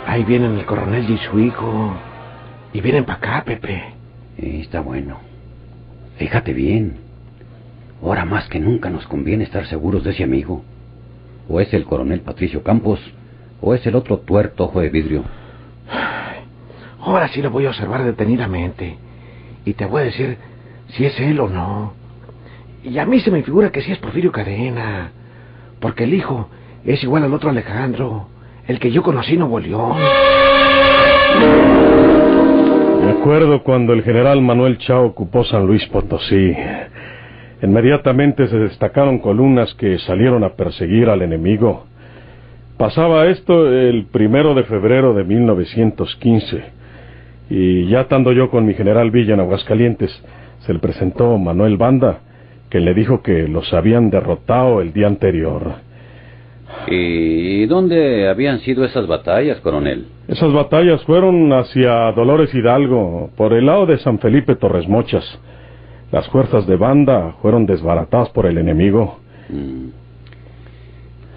Ahí 0.07 0.24
vienen 0.24 0.59
el 0.59 0.66
coronel 0.66 1.09
y 1.09 1.18
su 1.18 1.38
hijo. 1.38 1.94
Y 2.72 2.81
vienen 2.81 3.05
para 3.05 3.18
acá, 3.18 3.44
Pepe. 3.44 3.83
Sí, 4.38 4.61
está 4.61 4.81
bueno. 4.81 5.18
Fíjate 6.18 6.53
bien. 6.53 6.96
Ahora 8.03 8.24
más 8.24 8.48
que 8.48 8.61
nunca 8.61 8.90
nos 8.90 9.07
conviene 9.07 9.44
estar 9.44 9.66
seguros 9.66 10.05
de 10.05 10.11
ese 10.11 10.24
amigo. 10.24 10.62
O 11.48 11.61
es 11.61 11.72
el 11.72 11.85
coronel 11.85 12.20
Patricio 12.20 12.62
Campos, 12.62 13.00
o 13.61 13.75
es 13.75 13.87
el 13.87 13.94
otro 13.94 14.18
tuerto 14.18 14.64
ojo 14.64 14.81
de 14.81 14.88
vidrio. 14.88 15.25
Ahora 17.01 17.29
sí 17.29 17.40
lo 17.40 17.51
voy 17.51 17.66
a 17.66 17.70
observar 17.70 18.05
detenidamente. 18.05 18.96
Y 19.64 19.75
te 19.75 19.87
voy 19.87 20.03
a 20.03 20.05
decir 20.05 20.37
si 20.88 21.05
es 21.05 21.18
él 21.20 21.40
o 21.40 21.49
no. 21.49 21.94
Y 22.83 22.99
a 22.99 23.07
mí 23.07 23.20
se 23.20 23.31
me 23.31 23.42
figura 23.42 23.70
que 23.70 23.83
sí 23.83 23.92
es 23.92 23.99
Porfirio 23.99 24.33
Cadena. 24.33 25.12
Porque 25.81 26.05
el 26.05 26.14
hijo 26.14 26.49
es 26.85 27.03
igual 27.03 27.25
al 27.25 27.35
otro 27.35 27.51
Alejandro, 27.51 28.29
el 28.66 28.79
que 28.79 28.90
yo 28.90 29.03
conocí 29.03 29.33
en 29.35 29.40
Nuevo 29.40 29.61
León. 29.61 29.99
Me 33.05 33.11
acuerdo 33.12 33.62
cuando 33.62 33.92
el 33.92 34.03
general 34.03 34.40
Manuel 34.40 34.79
Chao 34.79 35.07
ocupó 35.07 35.44
San 35.44 35.66
Luis 35.66 35.85
Potosí. 35.87 36.55
Inmediatamente 37.62 38.49
se 38.49 38.57
destacaron 38.57 39.18
columnas 39.18 39.75
que 39.75 39.99
salieron 39.99 40.44
a 40.44 40.51
perseguir 40.51 41.09
al 41.09 41.23
enemigo. 41.23 41.87
Pasaba 42.81 43.27
esto 43.27 43.71
el 43.71 44.07
primero 44.07 44.55
de 44.55 44.62
febrero 44.62 45.12
de 45.12 45.23
1915. 45.23 46.62
Y 47.51 47.88
ya 47.88 48.01
estando 48.01 48.33
yo 48.33 48.49
con 48.49 48.64
mi 48.64 48.73
general 48.73 49.11
Villa 49.11 49.35
en 49.35 49.40
Aguascalientes, 49.40 50.11
se 50.61 50.73
le 50.73 50.79
presentó 50.79 51.37
Manuel 51.37 51.77
Banda, 51.77 52.21
que 52.71 52.81
le 52.81 52.95
dijo 52.95 53.21
que 53.21 53.47
los 53.49 53.71
habían 53.75 54.09
derrotado 54.09 54.81
el 54.81 54.95
día 54.95 55.09
anterior. 55.09 55.75
¿Y 56.87 57.66
dónde 57.66 58.31
habían 58.31 58.61
sido 58.61 58.83
esas 58.87 59.07
batallas, 59.07 59.61
coronel? 59.61 60.07
Esas 60.27 60.51
batallas 60.51 61.05
fueron 61.05 61.53
hacia 61.53 62.11
Dolores 62.12 62.55
Hidalgo, 62.55 63.29
por 63.37 63.53
el 63.53 63.66
lado 63.66 63.85
de 63.85 63.99
San 63.99 64.19
Felipe 64.21 64.57
Torres 64.57 64.88
Mochas. 64.88 65.38
Las 66.11 66.27
fuerzas 66.31 66.66
de 66.66 66.77
banda 66.77 67.35
fueron 67.43 67.66
desbaratadas 67.66 68.31
por 68.31 68.47
el 68.47 68.57
enemigo. 68.57 69.19
Mm. 69.51 70.00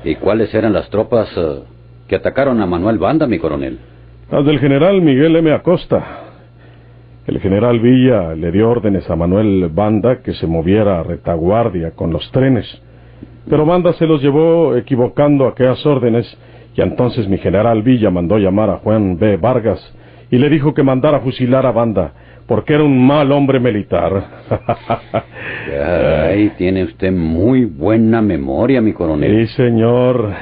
¿Y 0.04 0.16
cuáles 0.16 0.54
eran 0.54 0.74
las 0.74 0.90
tropas 0.90 1.30
eh, 1.38 1.64
que 2.08 2.16
atacaron 2.16 2.62
a 2.62 2.66
Manuel 2.66 2.98
Banda, 2.98 3.26
mi 3.26 3.40
coronel? 3.40 3.80
Las 4.30 4.46
del 4.46 4.60
general 4.60 5.02
Miguel 5.02 5.36
M. 5.36 5.52
Acosta. 5.54 6.22
El 7.26 7.40
general 7.40 7.80
Villa 7.80 8.36
le 8.36 8.52
dio 8.52 8.70
órdenes 8.70 9.10
a 9.10 9.16
Manuel 9.16 9.70
Banda 9.74 10.22
que 10.22 10.34
se 10.34 10.46
moviera 10.46 11.00
a 11.00 11.04
retaguardia 11.04 11.92
con 11.92 12.12
los 12.12 12.30
trenes. 12.32 12.66
Pero 13.50 13.66
Banda 13.66 13.94
se 13.94 14.06
los 14.06 14.22
llevó 14.22 14.76
equivocando 14.76 15.48
aquellas 15.48 15.86
órdenes 15.86 16.38
y 16.76 16.82
entonces 16.82 17.28
mi 17.30 17.38
general 17.38 17.82
Villa 17.82 18.10
mandó 18.10 18.38
llamar 18.38 18.70
a 18.72 18.78
Juan 18.78 19.18
B. 19.18 19.38
Vargas 19.38 19.80
y 20.34 20.40
le 20.40 20.50
dijo 20.50 20.74
que 20.74 20.82
mandara 20.82 21.20
fusilar 21.20 21.64
a 21.68 21.72
Banda 21.72 22.12
porque 22.48 22.74
era 22.74 22.84
un 22.84 23.06
mal 23.06 23.32
hombre 23.32 23.60
militar. 23.60 24.24
Ay, 26.28 26.52
tiene 26.58 26.86
usted 26.86 27.12
muy 27.12 27.66
buena 27.66 28.20
memoria, 28.20 28.82
mi 28.82 28.94
coronel. 28.94 29.48
Sí, 29.48 29.54
señor. 29.54 30.34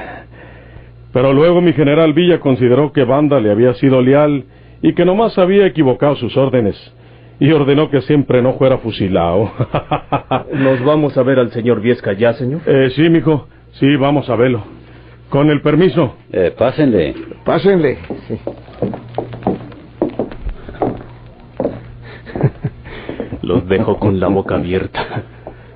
Pero 1.12 1.34
luego 1.34 1.60
mi 1.60 1.74
general 1.74 2.14
Villa 2.14 2.40
consideró 2.40 2.90
que 2.90 3.04
Banda 3.04 3.38
le 3.38 3.50
había 3.50 3.74
sido 3.74 4.00
leal 4.00 4.44
y 4.80 4.94
que 4.94 5.04
nomás 5.04 5.36
había 5.36 5.66
equivocado 5.66 6.16
sus 6.16 6.38
órdenes. 6.38 6.74
Y 7.38 7.52
ordenó 7.52 7.90
que 7.90 8.00
siempre 8.00 8.40
no 8.40 8.54
fuera 8.54 8.78
fusilado. 8.78 9.52
¿Nos 10.54 10.82
vamos 10.84 11.18
a 11.18 11.22
ver 11.22 11.38
al 11.38 11.50
señor 11.50 11.82
Viesca 11.82 12.14
ya, 12.14 12.32
señor? 12.32 12.62
eh, 12.64 12.88
sí, 12.96 13.10
mijo. 13.10 13.46
Sí, 13.72 13.94
vamos 13.96 14.30
a 14.30 14.36
verlo. 14.36 14.64
Con 15.28 15.50
el 15.50 15.60
permiso. 15.60 16.16
Eh, 16.32 16.54
pásenle. 16.56 17.14
Pásenle. 17.44 17.98
Sí. 18.26 18.38
Los 23.42 23.68
dejo 23.68 23.98
con 23.98 24.20
la 24.20 24.28
boca 24.28 24.54
abierta. 24.56 25.22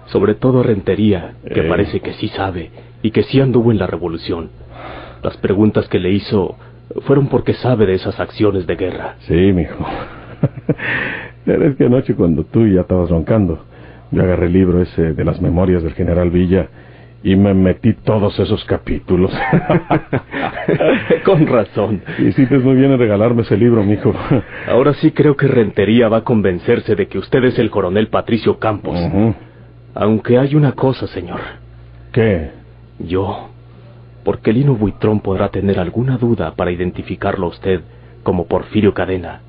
Sobre 0.06 0.34
todo 0.34 0.62
Rentería, 0.62 1.32
que 1.52 1.60
Eh. 1.60 1.68
parece 1.68 2.00
que 2.00 2.12
sí 2.14 2.28
sabe 2.28 2.70
y 3.02 3.10
que 3.10 3.24
sí 3.24 3.40
anduvo 3.40 3.72
en 3.72 3.78
la 3.78 3.86
revolución. 3.86 4.50
Las 5.22 5.36
preguntas 5.38 5.88
que 5.88 5.98
le 5.98 6.10
hizo 6.12 6.56
fueron 7.02 7.26
porque 7.28 7.54
sabe 7.54 7.86
de 7.86 7.94
esas 7.94 8.18
acciones 8.20 8.66
de 8.66 8.76
guerra. 8.76 9.16
Sí, 9.20 9.34
mijo. 9.52 9.84
Es 11.46 11.76
que 11.76 11.84
anoche 11.86 12.14
cuando 12.14 12.42
tú 12.44 12.66
ya 12.66 12.80
estabas 12.80 13.08
roncando, 13.10 13.64
yo 14.10 14.22
agarré 14.22 14.46
el 14.46 14.52
libro 14.52 14.82
ese 14.82 15.12
de 15.14 15.24
las 15.24 15.40
memorias 15.40 15.82
del 15.82 15.94
general 15.94 16.30
Villa 16.30 16.68
y 17.26 17.34
me 17.34 17.54
metí 17.54 17.92
todos 17.92 18.38
esos 18.38 18.64
capítulos. 18.66 19.32
Con 21.24 21.44
razón. 21.48 22.00
Hiciste 22.20 22.56
muy 22.60 22.76
bien 22.76 22.92
en 22.92 23.00
regalarme 23.00 23.42
ese 23.42 23.56
libro, 23.56 23.82
mijo. 23.82 24.14
Ahora 24.68 24.94
sí 24.94 25.10
creo 25.10 25.36
que 25.36 25.48
Rentería 25.48 26.08
va 26.08 26.18
a 26.18 26.24
convencerse 26.24 26.94
de 26.94 27.08
que 27.08 27.18
usted 27.18 27.42
es 27.42 27.58
el 27.58 27.68
coronel 27.68 28.06
Patricio 28.10 28.60
Campos. 28.60 28.96
Aunque 29.92 30.38
hay 30.38 30.54
una 30.54 30.70
cosa, 30.72 31.08
señor. 31.08 31.40
¿Qué? 32.12 32.52
Yo. 33.00 33.48
Porque 34.22 34.52
Lino 34.52 34.76
Buitrón 34.76 35.18
podrá 35.18 35.48
tener 35.48 35.80
alguna 35.80 36.18
duda 36.18 36.54
para 36.54 36.70
identificarlo 36.70 37.46
a 37.46 37.50
usted 37.50 37.80
como 38.22 38.46
Porfirio 38.46 38.94
Cadena. 38.94 39.40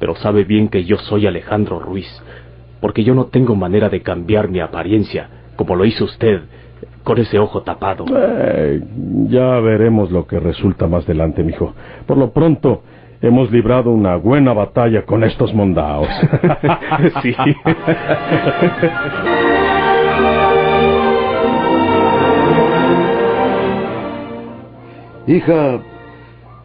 Pero 0.00 0.16
sabe 0.16 0.44
bien 0.44 0.68
que 0.68 0.86
yo 0.86 0.96
soy 0.96 1.26
Alejandro 1.26 1.78
Ruiz. 1.78 2.08
Porque 2.80 3.04
yo 3.04 3.14
no 3.14 3.26
tengo 3.26 3.54
manera 3.54 3.90
de 3.90 4.00
cambiar 4.00 4.48
mi 4.48 4.60
apariencia, 4.60 5.28
como 5.56 5.76
lo 5.76 5.84
hizo 5.84 6.04
usted, 6.04 6.40
con 7.08 7.18
ese 7.18 7.38
ojo 7.38 7.62
tapado. 7.62 8.04
Eh, 8.14 8.82
ya 9.30 9.58
veremos 9.60 10.10
lo 10.10 10.26
que 10.26 10.38
resulta 10.38 10.86
más 10.86 11.04
adelante, 11.04 11.42
mijo. 11.42 11.72
Por 12.06 12.18
lo 12.18 12.34
pronto, 12.34 12.82
hemos 13.22 13.50
librado 13.50 13.90
una 13.92 14.16
buena 14.16 14.52
batalla 14.52 15.06
con 15.06 15.24
estos 15.24 15.54
mondaos. 15.54 16.06
sí. 17.22 17.34
Hija, 25.28 25.80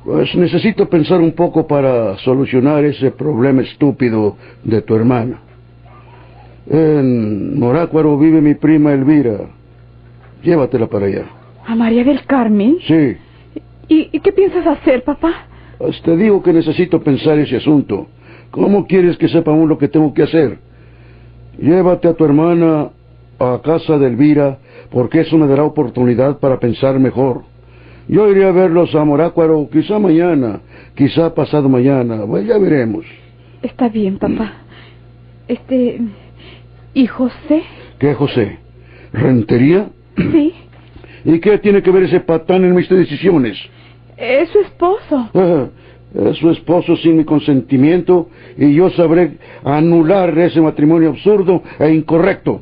pues 0.04 0.36
necesito 0.36 0.90
pensar 0.90 1.22
un 1.22 1.32
poco 1.32 1.66
para 1.66 2.18
solucionar 2.18 2.84
ese 2.84 3.12
problema 3.12 3.62
estúpido 3.62 4.36
de 4.62 4.82
tu 4.82 4.94
hermana. 4.94 5.40
En 6.70 7.58
Morácuaro 7.58 8.18
vive 8.18 8.42
mi 8.42 8.56
prima 8.56 8.92
Elvira. 8.92 9.63
Llévatela 10.44 10.88
para 10.88 11.06
allá. 11.08 11.26
¿A 11.66 11.76
María 11.76 12.04
del 12.04 12.24
Carmen? 12.26 12.78
Sí, 12.88 13.18
¿Y, 13.90 14.10
y 14.12 14.20
qué 14.20 14.32
piensas 14.32 14.66
hacer, 14.66 15.04
papá? 15.04 15.32
pues 15.78 16.02
te 16.02 16.16
digo 16.16 16.42
que 16.42 16.54
necesito 16.54 17.02
pensar 17.04 17.38
ese 17.40 17.58
asunto. 17.58 18.08
¿Cómo 18.52 18.86
quieres 18.88 19.18
que 19.18 19.28
sepa 19.28 19.52
aún 19.52 19.68
lo 19.68 19.78
que 19.78 19.90
tengo 19.90 20.14
que 20.14 20.24
hacer? 20.24 20.60
Llévate 21.60 22.08
a 22.08 22.14
tu 22.14 22.24
hermana 22.24 22.90
a 23.40 23.60
casa 23.62 23.98
de 23.98 24.08
Elvira, 24.08 24.60
porque 24.92 25.22
eso 25.22 25.38
me 25.38 25.48
dará 25.48 25.64
oportunidad 25.66 26.40
para 26.40 26.60
pensar 26.60 26.98
mejor. 27.00 27.42
Yo 28.08 28.30
iré 28.30 28.46
a 28.46 28.52
verlos 28.52 28.94
a 28.96 29.04
Morácuaro 29.04 29.68
quizá 29.72 30.00
mañana, 30.00 30.62
quizá 30.96 31.34
pasado 31.34 31.68
mañana, 31.68 32.24
bueno, 32.24 32.48
ya 32.48 32.58
veremos. 32.58 33.06
Está 33.62 33.90
bien, 33.90 34.18
papá. 34.20 34.54
Este... 35.48 36.00
¿Y 36.94 37.08
José? 37.08 37.64
¿Qué, 38.00 38.14
José? 38.14 38.60
¿Rentería? 39.12 39.90
Sí, 40.18 40.54
¿Y 41.26 41.40
qué 41.40 41.58
tiene 41.58 41.82
que 41.82 41.90
ver 41.92 42.04
ese 42.04 42.20
patán 42.20 42.64
en 42.66 42.76
mis 42.76 42.88
decisiones? 42.90 43.58
es 44.18 44.50
su 44.50 44.60
esposo. 44.60 45.30
Ah, 45.34 45.66
es 46.30 46.38
su 46.38 46.50
esposo 46.52 46.96
sin 46.98 47.18
mi 47.18 47.24
consentimiento 47.26 48.30
y 48.58 48.74
yo 48.76 48.90
sabré 48.92 49.38
anular 49.64 50.38
ese 50.38 50.62
matrimonio 50.62 51.10
absurdo 51.10 51.64
e 51.80 51.92
incorrecto. 51.92 52.62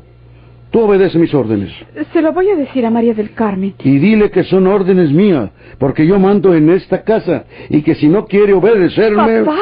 Tú 0.70 0.80
obedece 0.80 1.18
mis 1.18 1.34
órdenes 1.34 1.70
Se 2.14 2.22
lo 2.22 2.32
voy 2.32 2.48
a 2.48 2.56
decir 2.56 2.86
a 2.86 2.90
María 2.90 3.12
del 3.12 3.32
Carmen. 3.34 3.74
y 3.84 3.98
dile 3.98 4.30
que 4.30 4.42
son 4.44 4.66
órdenes 4.66 5.12
mías, 5.12 5.50
porque 5.78 6.06
yo 6.06 6.18
mando 6.18 6.54
en 6.54 6.70
esta 6.70 7.02
casa 7.02 7.44
y 7.68 7.82
que 7.82 7.94
si 7.94 8.08
no 8.08 8.24
quiere 8.26 8.54
obedecerme, 8.54 9.42
Papá, 9.42 9.58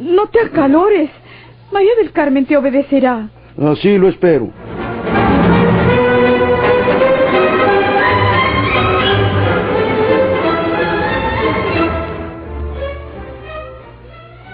no 0.00 0.26
te 0.26 0.40
acalores. 0.40 1.08
María 1.72 1.92
del 2.00 2.10
Carmen 2.10 2.46
te 2.46 2.56
obedecerá. 2.56 3.28
así 3.56 3.96
lo 3.96 4.08
espero. 4.08 4.50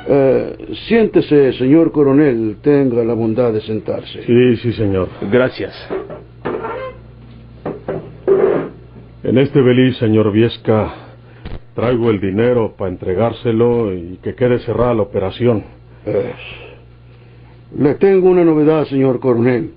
Eh, 0.09 0.57
siéntese, 0.87 1.53
señor 1.55 1.91
coronel, 1.91 2.57
tenga 2.63 3.03
la 3.05 3.15
bondad 3.15 3.53
de 3.53 3.61
sentarse. 3.61 4.23
Sí, 4.25 4.57
sí, 4.59 4.73
señor. 4.73 5.09
Gracias. 5.33 5.75
En 9.25 9.39
este 9.39 9.61
beliz, 9.61 9.97
señor 9.97 10.31
Viesca, 10.31 10.95
traigo 11.75 12.11
el 12.11 12.21
dinero 12.21 12.75
para 12.79 12.91
entregárselo 12.91 13.93
y 13.93 14.19
que 14.23 14.35
quede 14.35 14.61
cerrada 14.61 14.95
la 14.95 15.03
operación. 15.03 15.65
Es- 16.05 16.67
Le 17.81 17.95
tengo 17.97 18.31
una 18.31 18.45
novedad, 18.45 18.85
señor 18.87 19.19
coronel. 19.19 19.73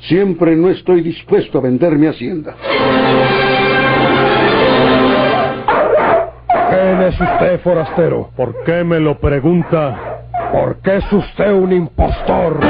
Siempre 0.00 0.54
no 0.56 0.68
estoy 0.68 1.00
dispuesto 1.00 1.58
a 1.58 1.62
vender 1.62 1.96
mi 1.96 2.06
hacienda. 2.06 2.54
Es 7.10 7.20
usted, 7.20 7.60
forastero? 7.60 8.30
¿Por 8.36 8.62
qué 8.64 8.84
me 8.84 9.00
lo 9.00 9.18
pregunta? 9.18 10.22
Porque 10.52 10.96
es 10.96 11.12
usted 11.12 11.52
un 11.52 11.72
impostor. 11.72 12.60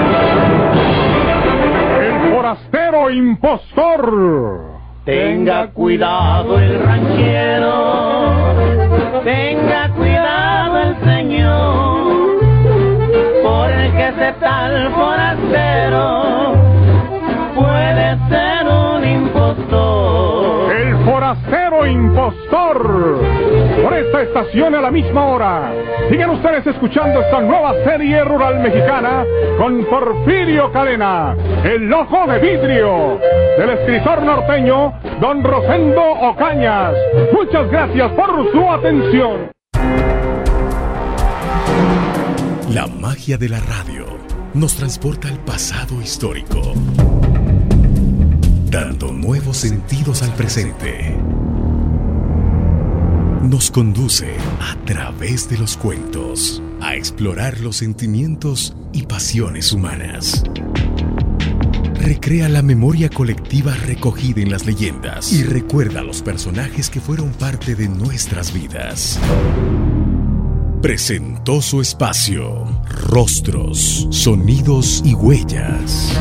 El 2.01 2.33
forastero 2.33 3.11
impostor. 3.11 4.71
Tenga 5.05 5.69
cuidado 5.69 6.59
el 6.59 6.83
ranchero, 6.83 7.75
tenga 9.25 9.89
cuidado 9.91 10.79
el 10.79 10.97
señor, 11.05 12.39
porque 13.43 14.09
ese 14.09 14.33
tal 14.41 14.91
forastero 14.93 16.55
puede 17.57 18.19
ser 18.29 18.69
un 18.69 19.05
impostor. 19.05 20.73
El 20.73 20.97
forastero 21.05 21.87
impostor. 21.87 22.30
Por 22.73 23.95
esta 23.95 24.23
estación 24.23 24.77
a 24.77 24.81
la 24.81 24.93
misma 24.93 25.27
hora. 25.27 25.73
Sigan 26.09 26.31
ustedes 26.31 26.65
escuchando 26.69 27.21
esta 27.21 27.41
nueva 27.41 27.75
serie 27.85 28.23
rural 28.23 28.61
mexicana 28.61 29.25
con 29.59 29.85
Porfirio 29.87 30.71
Cadena, 30.71 31.37
El 31.65 31.93
Ojo 31.93 32.31
de 32.31 32.39
Vidrio, 32.39 33.19
del 33.59 33.71
escritor 33.71 34.23
norteño 34.23 34.93
Don 35.21 35.43
Rosendo 35.43 36.01
Ocañas. 36.01 36.95
Muchas 37.33 37.69
gracias 37.73 38.13
por 38.13 38.53
su 38.53 38.71
atención. 38.71 39.51
La 42.73 42.87
magia 42.87 43.37
de 43.37 43.49
la 43.49 43.59
radio 43.59 44.07
nos 44.55 44.77
transporta 44.77 45.27
al 45.27 45.39
pasado 45.41 46.01
histórico, 46.01 46.61
dando 48.71 49.11
nuevos 49.11 49.57
sentidos 49.57 50.23
al 50.23 50.31
presente. 50.35 51.20
Nos 53.51 53.69
conduce 53.69 54.37
a 54.61 54.77
través 54.85 55.51
de 55.51 55.59
los 55.59 55.77
cuentos 55.77 56.63
a 56.81 56.95
explorar 56.95 57.59
los 57.59 57.79
sentimientos 57.79 58.77
y 58.93 59.07
pasiones 59.07 59.73
humanas. 59.73 60.45
Recrea 61.97 62.49
la 62.49 62.63
memoria 62.63 63.09
colectiva 63.09 63.75
recogida 63.75 64.41
en 64.41 64.53
las 64.53 64.67
leyendas 64.67 65.33
y 65.33 65.43
recuerda 65.43 65.99
a 65.99 66.05
los 66.05 66.23
personajes 66.23 66.91
que 66.91 67.01
fueron 67.01 67.33
parte 67.33 67.75
de 67.75 67.89
nuestras 67.89 68.53
vidas. 68.53 69.19
Presentó 70.81 71.61
su 71.61 71.81
espacio, 71.81 72.67
rostros, 73.09 74.07
sonidos 74.13 75.03
y 75.05 75.15
huellas. 75.15 76.17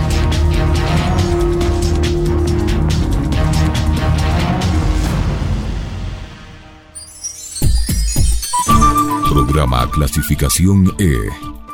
Programa 9.50 9.90
clasificación 9.90 10.94
E. 11.00 11.12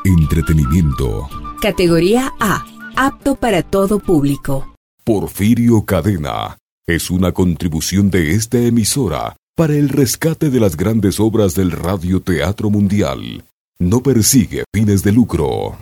Entretenimiento. 0.06 1.28
Categoría 1.62 2.32
A. 2.40 2.66
Apto 2.96 3.36
para 3.36 3.64
todo 3.64 4.00
público. 4.00 4.74
Porfirio 5.04 5.84
Cadena. 5.84 6.58
Es 6.88 7.12
una 7.12 7.34
contribución 7.34 8.10
de 8.10 8.32
esta 8.32 8.60
emisora 8.60 9.36
para 9.58 9.74
el 9.74 9.90
rescate 9.90 10.50
de 10.50 10.62
las 10.62 10.78
grandes 10.78 11.20
obras 11.20 11.54
del 11.54 11.72
Radio 11.72 12.22
Teatro 12.22 12.70
Mundial. 12.70 13.44
No 13.78 14.02
persigue 14.02 14.64
fines 14.74 15.04
de 15.04 15.12
lucro. 15.12 15.78